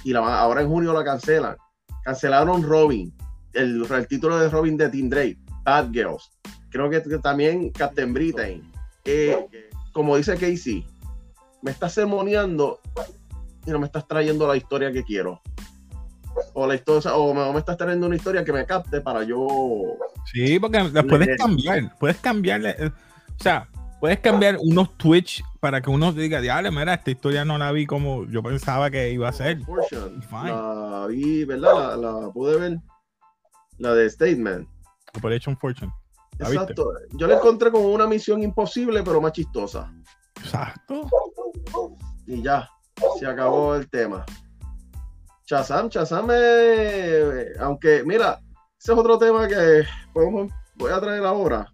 Y 0.03 0.13
la, 0.13 0.39
ahora 0.39 0.61
en 0.61 0.69
junio 0.69 0.93
la 0.93 1.03
cancelan. 1.03 1.57
Cancelaron 2.03 2.61
Robin. 2.61 3.11
El, 3.53 3.83
el 3.91 4.07
título 4.07 4.37
de 4.37 4.49
Robin 4.49 4.77
de 4.77 4.89
Team 4.89 5.09
Drake. 5.09 5.39
Bad 5.63 5.91
Girls 5.91 6.29
creo 6.69 6.89
que, 6.89 7.01
también 7.19 7.69
Captain 7.71 8.13
Britain, 8.13 8.63
como 9.91 10.17
dice 10.17 10.33
Casey, 10.33 10.85
me 11.61 11.71
estás 11.71 11.93
sermoneando 11.93 12.79
y 13.65 13.71
no 13.71 13.79
me 13.79 13.87
estás 13.87 14.07
trayendo 14.07 14.47
la 14.47 14.55
historia 14.55 14.91
que 14.91 15.03
quiero. 15.03 15.41
O 16.53 16.67
la 16.67 16.75
historia, 16.75 17.15
o 17.15 17.33
me, 17.33 17.59
estás 17.59 17.77
trayendo 17.77 18.07
una 18.07 18.15
historia 18.15 18.45
que 18.45 18.53
me 18.53 18.65
capte 18.65 19.01
para 19.01 19.23
yo. 19.23 19.47
Sí, 20.31 20.59
porque 20.59 20.83
la 20.83 21.03
puedes 21.03 21.37
cambiar, 21.37 21.97
puedes 21.99 22.17
cambiarle, 22.17 22.75
eh, 22.77 22.87
o 22.87 23.43
sea, 23.43 23.67
puedes 23.99 24.19
cambiar 24.19 24.57
unos 24.59 24.97
Twitch 24.97 25.43
para 25.59 25.81
que 25.81 25.89
uno 25.89 26.11
diga, 26.13 26.41
diale, 26.41 26.71
mira, 26.71 26.93
esta 26.93 27.11
historia 27.11 27.45
no 27.45 27.57
la 27.57 27.71
vi 27.71 27.85
como 27.85 28.25
yo 28.25 28.41
pensaba 28.41 28.89
que 28.89 29.11
iba 29.11 29.27
a 29.29 29.33
ser. 29.33 29.59
La 30.31 31.05
vi, 31.07 31.45
¿verdad? 31.45 31.97
La, 31.97 32.11
la 32.11 32.31
pude 32.31 32.57
ver. 32.57 32.77
La 33.77 33.93
de 33.93 34.09
Statement. 34.09 34.67
Operation 35.17 35.57
Fortune. 35.57 35.91
Exacto. 36.39 36.93
Yo 37.11 37.27
la 37.27 37.35
encontré 37.35 37.71
como 37.71 37.89
una 37.89 38.07
misión 38.07 38.41
imposible, 38.43 39.03
pero 39.03 39.19
más 39.19 39.33
chistosa. 39.33 39.91
Exacto. 40.41 41.07
Y 42.27 42.41
ya, 42.41 42.69
se 43.19 43.25
acabó 43.25 43.75
el 43.75 43.89
tema. 43.89 44.25
Chazam, 45.45 45.89
Chazam, 45.89 46.29
aunque, 47.59 48.03
mira, 48.05 48.39
ese 48.79 48.93
es 48.93 48.97
otro 48.97 49.17
tema 49.17 49.47
que 49.47 49.83
voy 50.75 50.91
a 50.91 51.01
traer 51.01 51.25
ahora. 51.25 51.67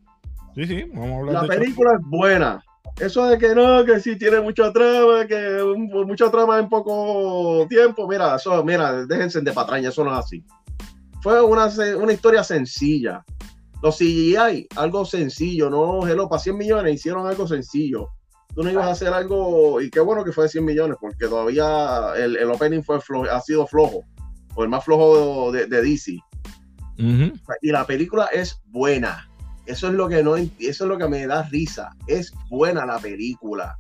Sí, 0.56 0.66
sí, 0.66 0.84
vamos 0.94 1.12
a 1.12 1.18
hablar 1.18 1.44
La 1.44 1.48
película 1.48 1.92
es 1.94 2.06
buena. 2.08 2.64
Eso 3.00 3.28
de 3.28 3.38
que 3.38 3.54
no, 3.54 3.84
que 3.84 4.00
sí 4.00 4.18
tiene 4.18 4.40
mucha 4.40 4.72
trama, 4.72 5.26
que 5.28 5.62
mucha 6.06 6.32
trama 6.32 6.60
en 6.60 6.70
poco 6.70 7.68
tiempo, 7.68 8.08
mira, 8.08 8.36
eso, 8.36 8.64
mira, 8.64 9.06
déjense 9.06 9.42
de 9.42 9.52
patraña, 9.52 9.90
eso 9.90 10.04
no 10.04 10.14
es 10.14 10.20
así. 10.20 10.46
Fue 11.22 11.42
una, 11.42 11.68
una 11.98 12.14
historia 12.14 12.44
sencilla 12.44 13.24
los 13.86 13.98
CGI, 13.98 14.68
algo 14.78 15.06
sencillo, 15.06 15.70
no, 15.70 16.08
hello, 16.08 16.28
para 16.28 16.42
100 16.42 16.58
millones 16.58 16.96
hicieron 16.96 17.28
algo 17.28 17.48
sencillo. 17.48 18.10
Tú 18.56 18.64
no 18.64 18.72
ibas 18.72 18.88
a 18.88 18.92
hacer 18.92 19.10
algo, 19.10 19.80
y 19.80 19.92
qué 19.92 20.00
bueno 20.00 20.24
que 20.24 20.32
fue 20.32 20.46
de 20.46 20.50
100 20.50 20.66
millones, 20.66 20.98
porque 21.00 21.28
todavía 21.28 22.14
el, 22.16 22.50
opening 22.50 22.82
fue 22.82 23.00
ha 23.30 23.42
sido 23.42 23.68
flojo. 23.68 24.04
o 24.56 24.64
el 24.64 24.70
más 24.70 24.84
flojo 24.84 25.52
de, 25.52 25.68
DC. 25.68 26.18
Y 26.98 27.72
la 27.72 27.86
película 27.86 28.26
es 28.34 28.60
buena. 28.66 29.30
Eso 29.66 29.88
es 29.88 29.94
lo 29.94 30.08
que 30.08 30.24
no 30.24 30.36
eso 30.36 30.50
es 30.60 30.82
lo 30.82 30.98
que 30.98 31.08
me 31.08 31.26
da 31.28 31.44
risa. 31.44 31.96
Es 32.08 32.34
buena 32.50 32.86
la 32.86 33.00
película. 33.00 33.78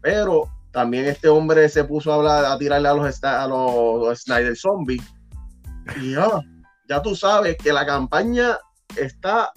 Pero 0.00 0.48
también 0.72 1.06
este 1.06 1.28
hombre 1.28 1.68
se 1.68 1.84
puso 1.84 2.12
a 2.12 2.16
hablar, 2.16 2.44
a 2.44 2.58
tirarle 2.58 2.88
a 2.88 2.94
los, 2.94 3.24
a 3.24 3.46
los, 3.46 4.20
Snyder 4.20 4.56
Zombies. 4.56 5.02
Y 6.00 6.12
ya, 6.12 6.28
ya 6.88 7.00
tú 7.00 7.14
sabes 7.14 7.56
que 7.58 7.72
la 7.72 7.86
campaña 7.86 8.58
está 8.96 9.52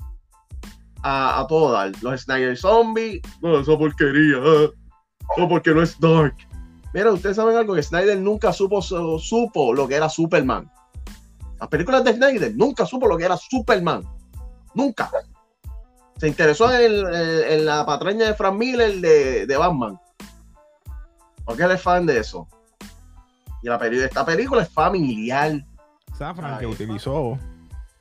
a, 1.01 1.41
a. 1.41 1.91
Los 2.01 2.21
Snyder 2.21 2.55
Zombies, 2.57 3.21
no, 3.41 3.59
esa 3.59 3.77
porquería, 3.77 4.37
¿eh? 4.37 4.71
no, 5.37 5.49
porque 5.49 5.71
no 5.71 5.81
es 5.81 5.99
dark. 5.99 6.35
Mira, 6.93 7.11
ustedes 7.11 7.35
saben 7.35 7.55
algo 7.55 7.75
que 7.75 7.83
Snyder 7.83 8.19
nunca 8.19 8.53
supo, 8.53 8.81
supo 8.81 9.73
lo 9.73 9.87
que 9.87 9.95
era 9.95 10.09
Superman. 10.09 10.71
Las 11.59 11.69
películas 11.69 12.03
de 12.03 12.13
Snyder 12.13 12.55
nunca 12.55 12.85
supo 12.85 13.07
lo 13.07 13.17
que 13.17 13.25
era 13.25 13.37
Superman. 13.37 14.03
Nunca. 14.73 15.09
Se 16.17 16.27
interesó 16.27 16.71
en, 16.73 17.65
la 17.65 17.85
patraña 17.85 18.27
de 18.27 18.33
Frank 18.33 18.55
Miller 18.55 18.95
de, 18.95 19.45
de 19.45 19.57
Batman 19.57 19.99
porque 21.47 21.63
él 21.63 21.71
es 21.71 21.81
fan 21.81 22.05
de 22.05 22.19
eso. 22.19 22.47
Y 23.63 23.67
la 23.69 23.77
esta 23.77 24.25
película 24.25 24.63
es 24.63 24.69
familiar. 24.69 25.65
Safran 26.17 26.59
que 26.59 26.67
utilizó 26.67 27.39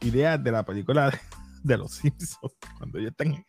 ideas 0.01 0.43
de 0.43 0.51
la 0.51 0.65
película 0.65 1.17
de, 1.63 1.79
los 1.79 1.93
Simpsons 1.93 2.53
cuando 2.77 2.99
yo 2.99 3.09
están 3.09 3.45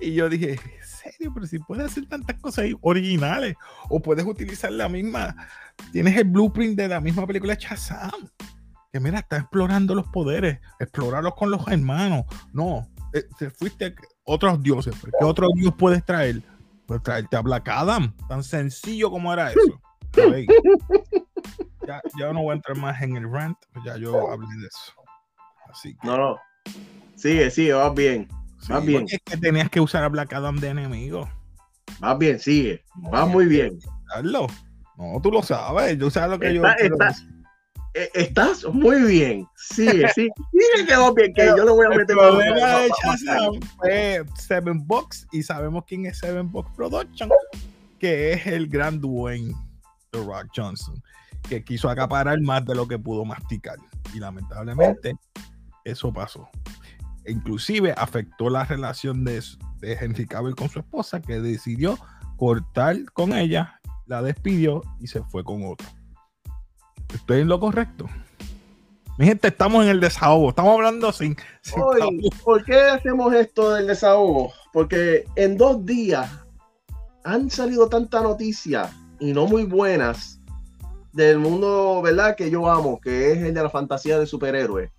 y 0.00 0.14
yo 0.14 0.28
dije, 0.28 0.52
¿en 0.52 0.86
serio? 0.86 1.30
Pero 1.32 1.46
si 1.46 1.58
puedes 1.58 1.86
hacer 1.86 2.06
tantas 2.06 2.40
cosas 2.40 2.66
originales 2.80 3.54
o 3.88 4.00
puedes 4.00 4.24
utilizar 4.24 4.72
la 4.72 4.88
misma, 4.88 5.36
tienes 5.92 6.16
el 6.16 6.24
blueprint 6.24 6.76
de 6.76 6.88
la 6.88 7.00
misma 7.00 7.26
película 7.26 7.54
de 7.54 7.60
Shazam. 7.60 8.10
Que 8.92 8.98
mira, 8.98 9.18
está 9.20 9.36
explorando 9.36 9.94
los 9.94 10.08
poderes, 10.08 10.58
explorarlos 10.78 11.34
con 11.34 11.50
los 11.50 11.68
hermanos. 11.68 12.24
No, 12.52 12.88
eh, 13.12 13.24
te 13.38 13.50
fuiste 13.50 13.94
otros 14.24 14.62
dioses. 14.62 14.94
¿Qué 15.18 15.24
otro 15.24 15.48
dios 15.54 15.74
puedes 15.76 16.04
traer? 16.04 16.42
Pues 16.86 17.02
traerte 17.02 17.36
a 17.36 17.40
Black 17.40 17.68
Adam, 17.68 18.14
tan 18.28 18.42
sencillo 18.42 19.10
como 19.10 19.32
era 19.32 19.50
eso. 19.50 19.80
ya, 21.86 22.02
ya, 22.18 22.32
no 22.32 22.42
voy 22.42 22.52
a 22.52 22.56
entrar 22.56 22.76
más 22.76 23.00
en 23.00 23.16
el 23.16 23.30
rant, 23.30 23.56
pues 23.72 23.84
ya 23.84 23.96
yo 23.96 24.30
hablé 24.30 24.48
de 24.60 24.66
eso. 24.66 24.92
Así 25.70 25.94
que... 25.94 26.06
No, 26.06 26.16
no. 26.16 26.36
Sigue, 27.14 27.50
sigue, 27.50 27.72
vas 27.74 27.94
bien. 27.94 28.28
Vas 28.68 28.84
bien. 28.84 29.06
Es 29.08 29.20
que 29.24 29.36
tenías 29.36 29.70
que 29.70 29.80
usar 29.80 30.02
a 30.02 30.08
Black 30.08 30.32
Adam 30.32 30.56
de 30.56 30.68
enemigo. 30.68 31.28
Vas 32.00 32.18
bien, 32.18 32.38
sigue. 32.40 32.84
Vas 32.94 33.28
muy 33.28 33.46
bien. 33.46 33.78
No, 34.22 35.20
tú 35.22 35.30
lo 35.30 35.42
sabes. 35.42 35.96
Yo 35.98 36.10
sabes 36.10 36.30
lo 36.30 36.38
que 36.38 36.54
yo. 36.54 36.64
Eh, 36.64 36.90
estás 37.94 38.64
muy 38.64 39.02
bien. 39.02 39.48
Sigue, 39.56 40.08
sí. 40.14 40.28
Sigue 40.52 40.86
que 40.86 40.96
bien, 41.16 41.34
que 41.34 41.46
yo 41.46 41.64
lo 41.64 41.74
voy 41.74 41.86
a 41.86 41.90
meter. 41.90 42.10
El 42.10 42.16
problema 42.16 42.78
de 42.80 43.60
fue 43.76 44.24
Seven 44.36 44.86
Box 44.86 45.26
y 45.32 45.42
sabemos 45.42 45.84
quién 45.86 46.06
es 46.06 46.18
Seven 46.18 46.50
Box 46.50 46.70
Production, 46.76 47.30
que 47.98 48.32
es 48.32 48.46
el 48.46 48.68
gran 48.68 49.00
Dwayne 49.00 49.54
The 50.10 50.18
Rock 50.18 50.48
Johnson, 50.54 51.02
que 51.48 51.64
quiso 51.64 51.88
acaparar 51.88 52.40
más 52.40 52.64
de 52.64 52.74
lo 52.74 52.86
que 52.86 52.98
pudo 52.98 53.24
masticar. 53.24 53.76
Y 54.14 54.18
lamentablemente 54.18 55.14
eso 55.84 56.12
pasó. 56.12 56.48
E 57.24 57.32
inclusive 57.32 57.92
afectó 57.96 58.50
la 58.50 58.64
relación 58.64 59.24
de, 59.24 59.42
de 59.80 59.92
Henry 59.92 60.26
Cavill 60.26 60.54
con 60.54 60.68
su 60.68 60.78
esposa, 60.78 61.20
que 61.20 61.40
decidió 61.40 61.98
cortar 62.36 63.04
con 63.12 63.32
ella, 63.32 63.80
la 64.06 64.22
despidió 64.22 64.82
y 64.98 65.06
se 65.06 65.22
fue 65.24 65.44
con 65.44 65.62
otro. 65.64 65.86
Estoy 67.14 67.40
en 67.40 67.48
lo 67.48 67.60
correcto. 67.60 68.06
Mi 69.18 69.26
gente, 69.26 69.48
estamos 69.48 69.84
en 69.84 69.90
el 69.90 70.00
desahogo. 70.00 70.48
Estamos 70.48 70.74
hablando 70.74 71.12
sin. 71.12 71.36
¿Por 72.44 72.64
qué 72.64 72.80
hacemos 72.80 73.34
esto 73.34 73.74
del 73.74 73.86
desahogo? 73.86 74.52
Porque 74.72 75.26
en 75.36 75.58
dos 75.58 75.84
días 75.84 76.30
han 77.24 77.50
salido 77.50 77.88
tantas 77.88 78.22
noticias 78.22 78.90
y 79.18 79.32
no 79.32 79.46
muy 79.46 79.64
buenas 79.64 80.40
del 81.12 81.38
mundo, 81.38 82.00
¿verdad? 82.02 82.36
Que 82.36 82.50
yo 82.50 82.70
amo, 82.70 83.00
que 83.00 83.32
es 83.32 83.38
el 83.38 83.52
de 83.52 83.62
la 83.62 83.68
fantasía 83.68 84.18
de 84.18 84.26
superhéroes. 84.26 84.90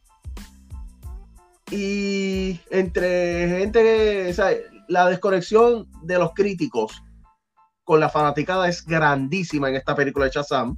Y 1.71 2.59
entre 2.69 3.47
gente, 3.47 4.29
o 4.29 4.33
sea, 4.33 4.51
la 4.87 5.07
desconexión 5.07 5.87
de 6.03 6.19
los 6.19 6.33
críticos 6.33 7.01
con 7.83 7.99
la 7.99 8.09
fanaticada 8.09 8.67
es 8.67 8.85
grandísima 8.85 9.69
en 9.69 9.77
esta 9.77 9.95
película 9.95 10.25
de 10.25 10.31
Shazam 10.31 10.77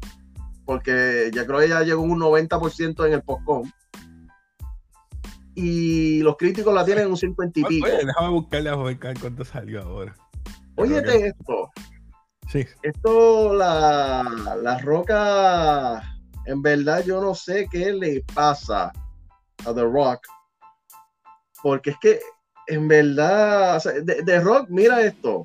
porque 0.65 1.31
ya 1.33 1.45
creo 1.45 1.59
que 1.59 1.69
ya 1.69 1.81
llegó 1.81 2.01
un 2.01 2.19
90% 2.19 3.05
en 3.05 3.13
el 3.13 3.21
postcom. 3.21 3.69
Y 5.55 6.21
los 6.21 6.35
críticos 6.37 6.73
la 6.73 6.83
tienen 6.83 7.07
un 7.07 7.17
50 7.17 7.59
y 7.59 7.63
pico. 7.63 7.85
Oye, 7.85 8.05
déjame 8.05 8.29
buscarle 8.29 8.69
a 8.69 8.75
ver 8.75 8.97
cuánto 8.99 9.45
salió 9.45 9.83
ahora. 9.83 10.15
Óyete 10.75 11.27
esto. 11.27 11.69
Sí. 12.49 12.65
Esto, 12.81 13.53
la, 13.53 14.57
la 14.61 14.79
roca, 14.79 16.01
en 16.45 16.61
verdad 16.61 17.03
yo 17.05 17.21
no 17.21 17.35
sé 17.35 17.67
qué 17.71 17.93
le 17.93 18.23
pasa 18.33 18.91
a 19.65 19.73
The 19.73 19.83
Rock. 19.83 20.25
Porque 21.61 21.91
es 21.91 21.97
que, 22.01 22.19
en 22.67 22.87
verdad, 22.87 23.81
The 24.25 24.39
Rock, 24.39 24.67
mira 24.69 25.01
esto. 25.01 25.43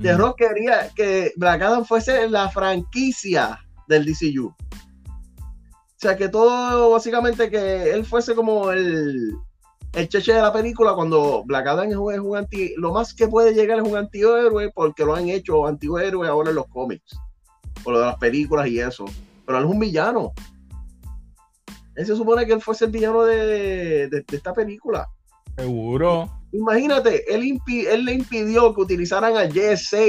The 0.00 0.14
mm. 0.14 0.18
Rock 0.18 0.38
quería 0.38 0.90
que 0.94 1.32
Black 1.36 1.62
Adam 1.62 1.84
fuese 1.84 2.28
la 2.28 2.48
franquicia 2.50 3.58
del 3.88 4.04
DCU. 4.04 4.48
O 4.48 6.04
sea, 6.04 6.16
que 6.16 6.28
todo 6.28 6.90
básicamente 6.90 7.48
que 7.48 7.92
él 7.92 8.04
fuese 8.04 8.34
como 8.34 8.72
el, 8.72 9.36
el 9.92 10.08
cheche 10.08 10.32
de 10.32 10.40
la 10.40 10.52
película 10.52 10.94
cuando 10.94 11.44
Black 11.44 11.66
Adam 11.66 11.90
es 11.90 11.96
un, 11.96 12.36
anti, 12.36 12.74
lo 12.76 12.92
más 12.92 13.12
que 13.14 13.28
puede 13.28 13.52
llegar 13.54 13.78
es 13.78 13.84
un 13.84 13.96
antihéroe 13.96 14.70
porque 14.72 15.04
lo 15.04 15.14
han 15.14 15.28
hecho 15.28 15.66
antihéroe 15.66 16.26
ahora 16.26 16.50
en 16.50 16.56
los 16.56 16.66
cómics, 16.68 17.16
por 17.84 17.92
lo 17.92 18.00
de 18.00 18.06
las 18.06 18.16
películas 18.16 18.68
y 18.68 18.80
eso. 18.80 19.04
Pero 19.46 19.58
él 19.58 19.64
es 19.64 19.70
un 19.70 19.78
villano. 19.78 20.32
Él 21.94 22.06
se 22.06 22.16
supone 22.16 22.46
que 22.46 22.54
él 22.54 22.62
fuese 22.62 22.86
el 22.86 22.90
villano 22.90 23.22
de, 23.24 24.24
esta 24.32 24.54
película. 24.54 25.06
Seguro. 25.56 26.30
Imagínate, 26.52 27.32
él, 27.32 27.60
él 27.66 28.04
le 28.04 28.14
impidió 28.14 28.74
que 28.74 28.80
utilizaran 28.80 29.36
a 29.36 29.44
JSA 29.44 30.06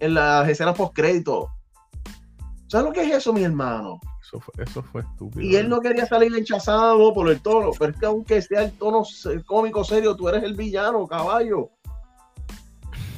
en 0.00 0.14
las 0.14 0.48
escenas 0.48 0.74
post 0.74 0.94
crédito 0.94 1.50
¿Sabes 2.68 2.86
lo 2.86 2.92
que 2.92 3.02
es 3.02 3.12
eso, 3.12 3.32
mi 3.32 3.44
hermano? 3.44 4.00
Eso 4.20 4.40
fue, 4.40 4.64
eso 4.64 4.82
fue 4.82 5.02
estúpido. 5.02 5.40
Y 5.40 5.54
él 5.54 5.68
no 5.68 5.80
quería 5.80 6.06
salir 6.06 6.34
enchazado 6.36 7.14
por 7.14 7.30
el 7.30 7.40
tono, 7.40 7.70
pero 7.78 7.92
es 7.92 7.98
que 7.98 8.06
aunque 8.06 8.42
sea 8.42 8.64
el 8.64 8.72
tono 8.72 9.04
cómico 9.44 9.84
serio, 9.84 10.16
tú 10.16 10.28
eres 10.28 10.42
el 10.42 10.54
villano, 10.54 11.06
caballo. 11.06 11.70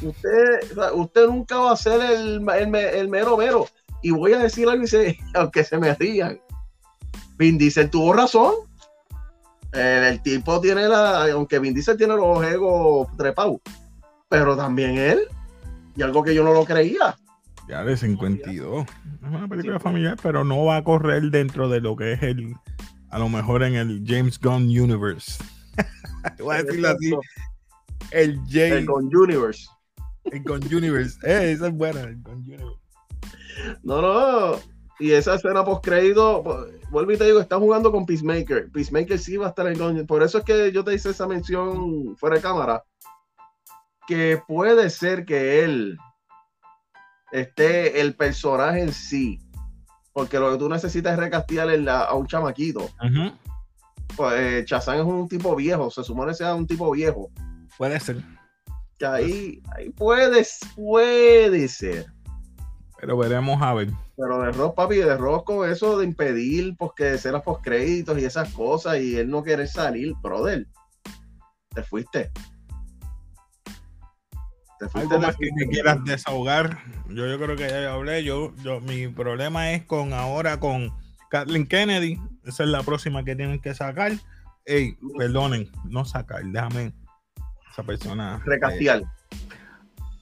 Usted, 0.03 0.77
usted 0.93 1.27
nunca 1.27 1.57
va 1.59 1.73
a 1.73 1.77
ser 1.77 2.01
el, 2.01 2.47
el, 2.51 3.09
mero 3.09 3.37
mero. 3.37 3.67
Y 4.03 4.11
voy 4.11 4.35
a 4.35 4.39
decir 4.39 4.69
algo, 4.69 4.85
aunque 5.35 5.65
se 5.65 5.79
me 5.79 5.95
rían. 5.95 6.41
Vin 7.39 7.57
Diesel 7.57 7.89
tuvo 7.89 8.13
razón. 8.13 8.55
El, 9.73 10.23
tipo 10.23 10.61
tiene 10.61 10.89
la, 10.89 11.33
aunque 11.33 11.59
Vin 11.59 11.73
Diesel 11.73 11.97
tiene 11.97 12.17
los 12.17 12.45
egos 12.45 13.09
trepados, 13.17 13.61
pero 14.29 14.57
también 14.57 14.97
él, 14.99 15.21
y 15.97 16.03
algo 16.03 16.23
que 16.23 16.35
yo 16.35 16.45
no 16.45 16.53
lo 16.53 16.65
creía 16.65 17.17
ya 17.69 17.85
de 17.85 17.97
52. 17.97 18.87
Es 18.87 19.29
una 19.29 19.47
película 19.47 19.79
familiar, 19.79 20.17
pero 20.23 20.43
no 20.43 20.65
va 20.65 20.79
a 20.79 20.85
correr 20.85 21.23
dentro 21.25 21.69
de 21.69 21.81
lo 21.81 21.97
que 21.97 22.15
es 22.15 22.23
el, 22.23 22.55
a 23.11 23.19
lo 23.19 23.29
mejor 23.29 23.63
en 23.63 23.75
el 23.75 24.03
James 24.07 24.41
Gunn 24.41 24.65
Universe. 24.65 25.43
Voy 26.39 26.57
a 26.57 26.63
decirlo 26.63 26.89
así. 26.89 27.13
El 28.11 28.41
James 28.49 28.87
Gunn 28.87 29.15
Universe. 29.15 29.69
El 30.25 30.43
Gunn 30.43 30.63
Universe. 30.75 31.19
Eh, 31.27 31.53
esa 31.53 31.69
es 31.69 31.75
buena, 31.75 32.01
el 32.01 32.21
Gunn 32.23 32.39
Universe. 32.39 32.81
No, 33.83 34.01
no. 34.01 34.59
Y 35.01 35.13
esa 35.13 35.35
escena 35.37 35.65
post 35.65 35.85
crédito, 35.85 36.43
vuelvo 36.91 37.13
y 37.13 37.17
te 37.17 37.25
digo, 37.25 37.39
está 37.39 37.59
jugando 37.59 37.93
con 37.93 38.05
Peacemaker. 38.05 38.71
Peacemaker 38.73 39.19
sí 39.19 39.37
va 39.37 39.47
a 39.47 39.49
estar 39.51 39.67
en 39.69 39.79
Gunn. 39.79 40.07
Por 40.07 40.23
eso 40.23 40.39
es 40.39 40.45
que 40.45 40.73
yo 40.73 40.83
te 40.83 40.95
hice 40.95 41.11
esa 41.11 41.29
mención 41.29 42.17
fuera 42.17 42.37
de 42.37 42.43
cámara. 42.43 42.83
Que 44.09 44.41
puede 44.49 44.89
ser 44.89 45.25
que 45.25 45.63
él 45.63 45.99
esté 47.33 48.01
el 48.01 48.15
personaje 48.15 48.83
en 48.83 48.93
sí. 48.93 49.41
Porque 50.13 50.39
lo 50.39 50.53
que 50.53 50.59
tú 50.59 50.69
necesitas 50.69 51.13
es 51.13 51.19
recastearle 51.19 51.91
a 51.91 52.13
un 52.15 52.27
chamaquito. 52.27 52.89
Pues 54.17 54.35
eh, 54.37 54.65
Chazán 54.65 54.99
es 54.99 55.05
un 55.05 55.29
tipo 55.29 55.55
viejo, 55.55 55.91
se 55.91 56.03
supone 56.03 56.33
que 56.33 56.39
sea 56.39 56.55
un 56.55 56.67
tipo 56.67 56.91
viejo. 56.91 57.31
Puede 57.77 58.01
ser. 58.01 58.23
Que 58.99 59.07
ahí, 59.07 59.63
ahí 59.77 59.91
puede, 59.91 60.45
puede 60.75 61.69
ser. 61.69 62.07
Pero 63.01 63.17
veremos 63.17 63.63
a 63.63 63.75
ver. 63.75 63.91
Pero 64.17 64.43
de 64.43 64.51
Ross, 64.51 64.73
papi, 64.75 64.97
de 64.97 65.17
Ross 65.17 65.45
con 65.45 65.71
eso 65.71 65.99
de 65.99 66.05
impedir 66.05 66.75
pues, 66.77 66.91
que 66.97 67.17
se 67.19 67.31
las 67.31 67.43
postcréditos 67.43 68.19
y 68.19 68.25
esas 68.25 68.53
cosas 68.53 68.99
y 68.99 69.17
él 69.17 69.31
no 69.31 69.45
quiere 69.45 69.69
salir, 69.69 70.15
brother. 70.21 70.67
Te 71.73 71.83
fuiste. 71.85 72.33
Algo 74.95 75.19
más 75.19 75.37
que 75.37 75.51
me 75.55 75.67
quieras 75.69 76.05
desahogar. 76.05 76.79
Yo, 77.09 77.27
yo 77.27 77.39
creo 77.39 77.57
que 77.57 77.69
ya 77.69 77.93
hablé. 77.93 78.25
Yo, 78.25 78.55
yo, 78.63 78.81
mi 78.81 79.09
problema 79.09 79.73
es 79.73 79.85
con 79.85 80.13
ahora 80.13 80.61
con 80.61 80.93
Kathleen 81.31 81.67
Kennedy. 81.67 82.21
Esa 82.45 82.65
es 82.65 82.71
la 82.71 82.83
próxima 82.83 83.25
que 83.25 83.37
tienen 83.37 83.61
que 83.61 83.75
sacar. 83.75 84.13
Ey, 84.65 84.97
perdonen, 85.17 85.71
no 85.85 86.05
sacar, 86.05 86.45
déjame 86.45 86.93
esa 87.71 87.83
persona. 87.83 88.41
Recastear. 88.45 89.03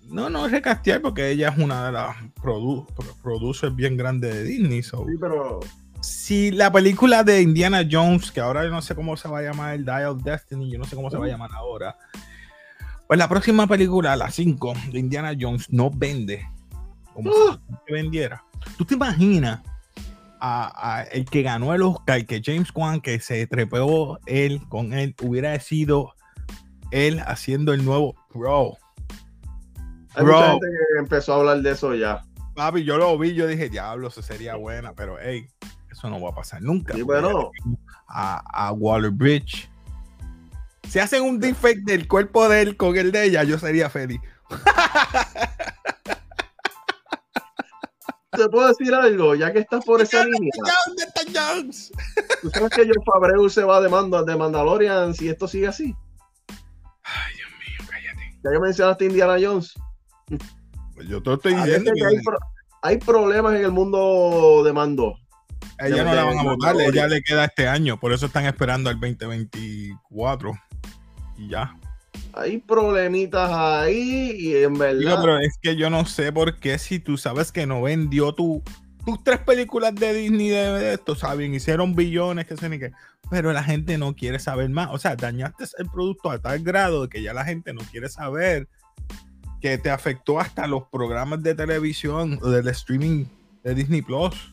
no, 0.04 0.30
no 0.30 0.48
recastear 0.48 1.00
porque 1.00 1.30
ella 1.30 1.48
es 1.48 1.58
una 1.58 1.86
de 1.86 1.92
las 1.92 2.16
produ 2.40 2.86
producers 3.22 3.74
bien 3.74 3.96
grandes 3.96 4.34
de 4.34 4.42
Disney. 4.44 4.82
Sí, 4.82 4.96
pero. 5.20 5.60
Si 6.00 6.52
la 6.52 6.70
película 6.70 7.24
de 7.24 7.42
Indiana 7.42 7.82
Jones, 7.90 8.30
que 8.30 8.40
ahora 8.40 8.62
yo 8.62 8.70
no 8.70 8.82
sé 8.82 8.94
cómo 8.94 9.16
se 9.16 9.28
va 9.28 9.38
a 9.38 9.42
llamar 9.42 9.74
el 9.74 9.84
Dial 9.84 10.06
of 10.06 10.22
Destiny, 10.22 10.70
yo 10.70 10.78
no 10.78 10.84
sé 10.84 10.94
cómo 10.94 11.10
se 11.10 11.16
va 11.16 11.24
a 11.24 11.28
llamar 11.28 11.50
ahora. 11.52 11.96
Pues 13.06 13.18
la 13.18 13.28
próxima 13.28 13.66
película, 13.66 14.16
la 14.16 14.30
5 14.30 14.74
de 14.92 14.98
Indiana 14.98 15.32
Jones, 15.38 15.70
no 15.70 15.90
vende 15.90 16.46
como 17.14 17.32
si 17.32 17.92
vendiera. 17.92 18.44
¿Tú 18.76 18.84
te 18.84 18.94
imaginas 18.94 19.60
a, 20.40 21.04
el 21.12 21.24
que 21.24 21.42
ganó 21.42 21.74
el 21.74 21.82
Oscar, 21.82 22.24
que 22.26 22.42
James 22.44 22.68
Wan, 22.74 23.00
que 23.00 23.20
se 23.20 23.46
trepeó 23.46 24.18
él 24.26 24.60
con 24.68 24.92
él, 24.92 25.14
hubiera 25.22 25.58
sido 25.60 26.14
él 26.90 27.20
haciendo 27.26 27.72
el 27.72 27.84
nuevo 27.84 28.14
Bro. 28.34 28.76
Hay 30.14 30.24
mucha 30.24 30.50
gente 30.52 30.66
que 30.66 30.98
empezó 30.98 31.34
a 31.34 31.36
hablar 31.36 31.60
de 31.62 31.70
eso 31.72 31.94
ya. 31.94 32.24
Papi, 32.54 32.84
yo 32.84 32.96
lo 32.96 33.18
vi, 33.18 33.34
yo 33.34 33.46
dije, 33.46 33.68
diablo, 33.68 34.08
eso 34.08 34.22
sería 34.22 34.56
buena, 34.56 34.94
pero 34.94 35.16
hey, 35.20 35.46
eso 35.90 36.08
no 36.08 36.20
va 36.20 36.30
a 36.30 36.34
pasar 36.34 36.62
nunca. 36.62 36.94
Sí, 36.94 37.02
bueno. 37.02 37.50
A, 38.08 38.68
a 38.68 38.72
Waller 38.72 39.10
Bridge. 39.10 39.68
Si 40.88 40.98
hacen 40.98 41.22
un 41.22 41.38
defect 41.40 41.84
del 41.84 42.06
cuerpo 42.08 42.48
de 42.48 42.62
él 42.62 42.76
con 42.76 42.96
el 42.96 43.12
de 43.12 43.24
ella, 43.24 43.42
yo 43.44 43.58
sería 43.58 43.90
feliz. 43.90 44.20
¿Te 48.30 48.48
puedo 48.48 48.68
decir 48.68 48.94
algo? 48.94 49.34
Ya 49.34 49.52
que 49.52 49.60
estás 49.60 49.84
por 49.84 50.00
esa 50.00 50.24
línea. 50.24 50.52
¿Tú 52.42 52.50
sabes 52.50 52.70
que 52.70 52.84
John 52.84 53.02
Fabreu 53.04 53.48
se 53.48 53.64
va 53.64 53.80
de, 53.80 53.88
mando, 53.88 54.22
de 54.24 54.36
Mandalorian 54.36 55.14
si 55.14 55.28
esto 55.28 55.48
sigue 55.48 55.68
así? 55.68 55.94
Ay, 57.02 57.34
Dios 57.34 57.48
mío, 57.58 57.88
cállate. 57.90 58.38
Ya 58.44 58.50
que 58.50 58.58
mencionaste 58.60 59.04
Indiana 59.06 59.36
Jones. 59.40 59.72
Pues 60.94 61.08
yo 61.08 61.22
te 61.22 61.32
estoy 61.32 61.54
diciendo 61.54 61.90
que 61.94 62.04
hay, 62.04 62.16
hay, 62.82 62.98
problemas 62.98 63.54
en 63.54 63.64
el 63.64 63.72
mundo 63.72 64.62
de 64.64 64.72
mando. 64.72 65.14
Ella 65.78 66.04
no 66.04 66.14
la 66.14 66.24
van 66.24 66.38
a 66.38 66.42
votar, 66.42 66.76
ella 66.78 67.06
le 67.06 67.22
queda 67.22 67.46
este 67.46 67.68
año, 67.68 67.98
por 67.98 68.12
eso 68.12 68.26
están 68.26 68.46
esperando 68.46 68.88
al 68.88 68.98
2024 68.98 70.52
y 71.38 71.48
ya 71.48 71.76
hay 72.36 72.58
problemitas 72.58 73.50
ahí 73.50 74.36
y 74.38 74.56
en 74.56 74.74
verdad. 74.74 75.18
pero 75.20 75.38
es 75.38 75.58
que 75.60 75.76
yo 75.76 75.90
no 75.90 76.04
sé 76.04 76.32
por 76.32 76.56
qué 76.56 76.78
si 76.78 76.98
tú 76.98 77.16
sabes 77.16 77.50
que 77.50 77.66
no 77.66 77.82
vendió 77.82 78.34
tu, 78.34 78.62
tus 79.04 79.22
tres 79.24 79.40
películas 79.40 79.94
de 79.94 80.12
Disney 80.12 80.48
de, 80.48 80.94
esto, 80.94 81.14
saben, 81.14 81.54
hicieron 81.54 81.94
billones, 81.94 82.46
que 82.46 82.56
sé 82.56 82.68
ni 82.68 82.78
qué, 82.78 82.92
pero 83.30 83.52
la 83.52 83.62
gente 83.62 83.96
no 83.98 84.14
quiere 84.14 84.38
saber 84.38 84.68
más. 84.68 84.88
O 84.92 84.98
sea, 84.98 85.16
dañaste 85.16 85.64
el 85.78 85.88
producto 85.88 86.30
a 86.30 86.38
tal 86.38 86.62
grado 86.62 87.02
de 87.02 87.08
que 87.08 87.22
ya 87.22 87.32
la 87.32 87.44
gente 87.44 87.72
no 87.72 87.80
quiere 87.90 88.08
saber 88.08 88.68
que 89.60 89.78
te 89.78 89.90
afectó 89.90 90.38
hasta 90.38 90.66
los 90.66 90.84
programas 90.84 91.42
de 91.42 91.54
televisión 91.54 92.38
o 92.42 92.50
del 92.50 92.68
streaming 92.68 93.24
de 93.64 93.74
Disney 93.74 94.02
Plus. 94.02 94.52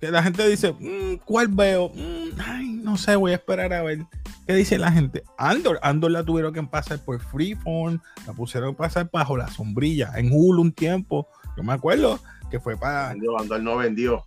Que 0.00 0.10
la 0.10 0.22
gente 0.22 0.48
dice, 0.48 0.72
mm, 0.72 1.16
¿cuál 1.24 1.48
veo? 1.48 1.90
Mm, 1.94 2.40
ay, 2.44 2.68
no 2.82 2.96
sé, 2.96 3.16
voy 3.16 3.32
a 3.32 3.34
esperar 3.34 3.72
a 3.72 3.82
ver. 3.82 4.06
¿Qué 4.46 4.54
dice 4.54 4.78
la 4.78 4.92
gente? 4.92 5.24
Andor, 5.36 5.78
Andor 5.82 6.10
la 6.10 6.24
tuvieron 6.24 6.54
que 6.54 6.62
pasar 6.62 6.98
por 7.04 7.20
Freeform, 7.20 8.00
la 8.26 8.32
pusieron 8.32 8.70
que 8.70 8.78
pasar 8.78 9.10
bajo 9.12 9.36
la 9.36 9.48
sombrilla. 9.48 10.12
En 10.16 10.30
Hulu 10.32 10.62
un 10.62 10.72
tiempo, 10.72 11.28
yo 11.56 11.62
me 11.62 11.72
acuerdo 11.72 12.18
que 12.50 12.60
fue 12.60 12.76
para. 12.76 13.10
Andor 13.10 13.60
no 13.60 13.76
vendió. 13.76 14.24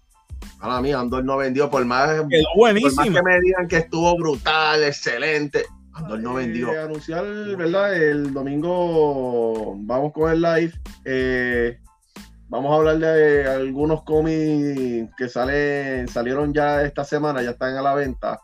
Ahora 0.60 0.82
mí, 0.82 0.92
Andor 0.92 1.24
no 1.24 1.38
vendió 1.38 1.70
por 1.70 1.86
más, 1.86 2.22
por 2.56 2.82
más 2.82 2.94
que 3.04 3.10
me 3.10 3.40
digan 3.42 3.68
que 3.68 3.78
estuvo 3.78 4.16
brutal, 4.18 4.84
excelente. 4.84 5.66
Andor 5.94 6.20
no 6.20 6.36
vendió. 6.36 6.72
Eh, 6.72 6.80
anunciar, 6.80 7.26
¿verdad? 7.58 7.96
El 7.96 8.34
domingo 8.34 9.76
vamos 9.80 10.14
con 10.14 10.32
el 10.32 10.42
live. 10.42 10.74
Eh, 11.06 11.80
vamos 12.52 12.74
a 12.74 12.76
hablar 12.76 12.98
de 12.98 13.50
algunos 13.50 14.04
cómics 14.04 15.10
que 15.18 15.30
salen, 15.30 16.08
salieron 16.10 16.54
ya 16.54 16.82
esta 16.84 17.06
semana, 17.06 17.42
ya 17.42 17.52
están 17.52 17.78
a 17.78 17.82
la 17.82 17.96
venta 17.96 18.42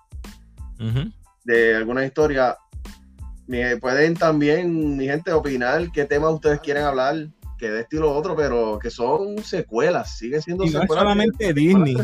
de 1.44 1.76
alguna 1.76 2.06
historia, 2.06 2.58
pueden 3.82 4.14
también, 4.14 4.96
mi 4.96 5.08
gente, 5.08 5.34
opinar 5.34 5.92
qué 5.92 6.06
temas 6.06 6.34
ustedes 6.34 6.62
quieren 6.62 6.84
hablar, 6.84 7.28
que 7.58 7.70
de 7.70 7.82
estilo 7.82 8.16
otro, 8.16 8.34
pero 8.34 8.80
que 8.80 8.90
son 8.90 9.40
secuelas, 9.44 10.18
siguen 10.18 10.42
siendo 10.42 10.64
y 10.64 10.70
secuelas. 10.70 10.90
No 10.90 11.02
solamente 11.02 11.54
Disney. 11.54 11.98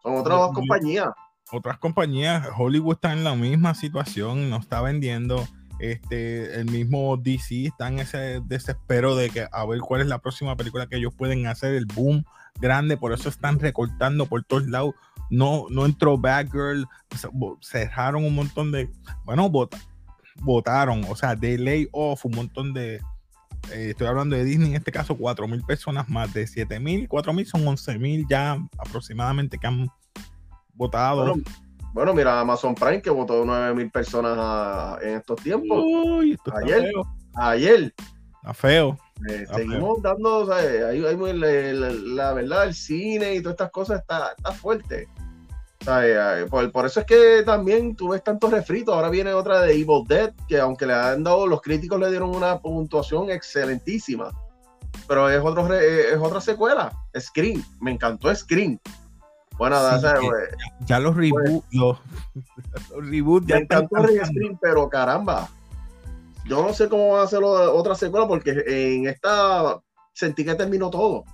Son 0.00 0.16
otras 0.16 0.50
compañías. 0.54 1.08
Otras 1.50 1.78
compañías, 1.78 2.46
Hollywood 2.56 2.94
está 2.94 3.12
en 3.12 3.24
la 3.24 3.34
misma 3.34 3.74
situación, 3.74 4.48
no 4.48 4.58
está 4.58 4.80
vendiendo. 4.80 5.44
Este, 5.80 6.60
el 6.60 6.66
mismo 6.70 7.16
DC 7.16 7.66
está 7.66 7.88
en 7.88 7.98
ese 7.98 8.40
desespero 8.46 9.16
de 9.16 9.30
que 9.30 9.46
a 9.50 9.66
ver 9.66 9.80
cuál 9.80 10.02
es 10.02 10.06
la 10.06 10.18
próxima 10.18 10.56
película 10.56 10.86
que 10.86 10.96
ellos 10.96 11.14
pueden 11.14 11.46
hacer, 11.46 11.74
el 11.74 11.86
boom 11.86 12.24
grande, 12.60 12.96
por 12.96 13.12
eso 13.12 13.28
están 13.28 13.58
recortando 13.58 14.26
por 14.26 14.44
todos 14.44 14.66
lados 14.68 14.94
no, 15.30 15.66
no 15.70 15.86
entró 15.86 16.18
Batgirl, 16.18 16.86
cerraron 17.60 18.24
un 18.24 18.34
montón 18.34 18.72
de, 18.72 18.90
bueno, 19.24 19.50
votaron, 20.36 21.04
o 21.08 21.16
sea, 21.16 21.34
de 21.34 21.58
lay 21.58 21.88
off 21.92 22.24
un 22.24 22.32
montón 22.32 22.74
de, 22.74 22.96
eh, 23.72 23.90
estoy 23.90 24.06
hablando 24.06 24.36
de 24.36 24.44
Disney 24.44 24.70
en 24.70 24.76
este 24.76 24.92
caso, 24.92 25.16
4 25.16 25.48
mil 25.48 25.62
personas 25.64 26.08
más 26.08 26.32
de 26.34 26.46
7 26.46 26.78
mil, 26.80 27.08
4 27.08 27.32
mil 27.32 27.46
son 27.46 27.66
11 27.66 27.98
mil 27.98 28.26
ya 28.28 28.58
aproximadamente 28.78 29.58
que 29.58 29.66
han 29.66 29.88
votado. 30.74 31.26
Bueno, 31.26 31.42
mira, 32.14 32.40
Amazon 32.40 32.74
Prime 32.74 33.00
que 33.00 33.10
votó 33.10 33.44
9 33.44 33.74
mil 33.74 33.90
personas 33.90 35.00
en 35.02 35.16
estos 35.16 35.40
tiempos. 35.42 35.84
ayer, 36.54 36.92
ayer. 37.34 37.94
Está 38.42 38.54
feo. 38.54 38.98
Eh, 39.28 39.46
seguimos 39.54 40.02
dando, 40.02 40.38
o 40.38 40.46
sea, 40.46 40.92
la, 40.92 42.32
verdad, 42.32 42.64
el 42.64 42.74
cine 42.74 43.34
y 43.34 43.40
todas 43.40 43.54
estas 43.54 43.70
cosas 43.70 44.00
está, 44.00 44.34
está 44.36 44.52
fuerte. 44.52 45.08
Eh, 45.86 46.46
por, 46.50 46.86
eso 46.86 47.00
es 47.00 47.06
que 47.06 47.42
también 47.44 47.94
tú 47.94 48.08
ves 48.08 48.24
tantos 48.24 48.50
refritos. 48.50 48.94
Ahora 48.94 49.08
viene 49.08 49.32
otra 49.32 49.60
de 49.60 49.72
Evil 49.72 50.04
Dead, 50.08 50.32
que 50.48 50.58
aunque 50.58 50.86
le 50.86 50.94
han 50.94 51.22
dado, 51.22 51.46
los 51.46 51.62
críticos 51.62 52.00
le 52.00 52.10
dieron 52.10 52.34
una 52.34 52.58
puntuación 52.58 53.30
excelentísima. 53.30 54.32
Pero 55.06 55.28
es, 55.28 55.42
otro, 55.42 55.72
es 55.74 56.18
otra 56.18 56.40
secuela. 56.40 56.92
Scream. 57.18 57.62
Me 57.80 57.92
encantó 57.92 58.34
Scream. 58.34 58.78
Bueno, 59.56 59.76
pues, 60.00 60.48
ya, 60.86 60.98
los 61.00 61.16
reboots, 61.16 61.64
los, 61.72 61.98
los 62.90 63.46
ya 63.46 63.56
me 63.56 63.62
encantó 63.62 63.96
Scream, 64.24 64.58
pero 64.60 64.88
caramba. 64.88 65.48
Yo 66.46 66.62
no 66.62 66.74
sé 66.74 66.88
cómo 66.88 67.12
van 67.12 67.20
a 67.20 67.24
hacer 67.24 67.40
otra 67.42 67.94
secuela 67.94 68.26
porque 68.26 68.64
en 68.66 69.06
esta 69.06 69.80
sentí 70.12 70.44
que 70.44 70.54
terminó 70.54 70.90
todo. 70.90 71.24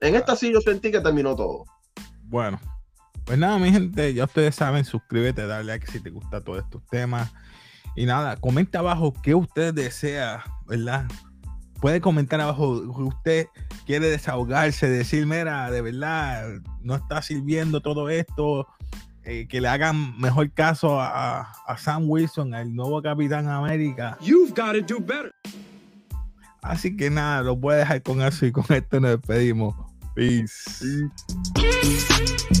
En 0.00 0.14
esta 0.14 0.36
sí 0.36 0.52
yo 0.52 0.60
sentí 0.60 0.90
que 0.90 1.00
terminó 1.00 1.34
todo. 1.34 1.64
Bueno, 2.24 2.60
pues 3.24 3.38
nada, 3.38 3.58
mi 3.58 3.72
gente, 3.72 4.14
ya 4.14 4.24
ustedes 4.24 4.54
saben, 4.54 4.84
suscríbete, 4.84 5.46
dale 5.46 5.64
like 5.64 5.86
si 5.90 6.00
te 6.00 6.10
gusta 6.10 6.40
todos 6.42 6.62
estos 6.62 6.86
temas. 6.86 7.32
Y 7.96 8.06
nada, 8.06 8.36
comenta 8.36 8.78
abajo 8.78 9.12
qué 9.22 9.34
usted 9.34 9.74
desea, 9.74 10.44
¿verdad? 10.66 11.06
Puede 11.80 12.00
comentar 12.00 12.40
abajo, 12.40 12.68
usted 12.68 13.46
quiere 13.86 14.10
desahogarse, 14.10 14.88
decir, 14.88 15.26
mira, 15.26 15.70
de 15.70 15.80
verdad, 15.80 16.60
no 16.82 16.94
está 16.94 17.22
sirviendo 17.22 17.80
todo 17.80 18.10
esto, 18.10 18.66
eh, 19.24 19.46
que 19.48 19.60
le 19.60 19.68
hagan 19.68 20.18
mejor 20.18 20.50
caso 20.52 21.00
a, 21.00 21.40
a, 21.66 21.78
Sam 21.78 22.04
Wilson, 22.08 22.54
el 22.54 22.74
nuevo 22.74 23.00
Capitán 23.00 23.48
América. 23.48 24.18
You've 24.20 24.54
got 24.54 24.72
to 24.72 24.82
do 24.82 25.00
better. 25.00 25.32
Así 26.62 26.96
que 26.96 27.10
nada, 27.10 27.42
lo 27.42 27.56
voy 27.56 27.74
a 27.74 27.78
dejar 27.78 28.02
con 28.02 28.20
eso 28.22 28.44
y 28.44 28.52
con 28.52 28.64
esto 28.68 29.00
nos 29.00 29.12
despedimos. 29.12 29.74
Peace. 30.14 31.08
Peace. 31.54 32.59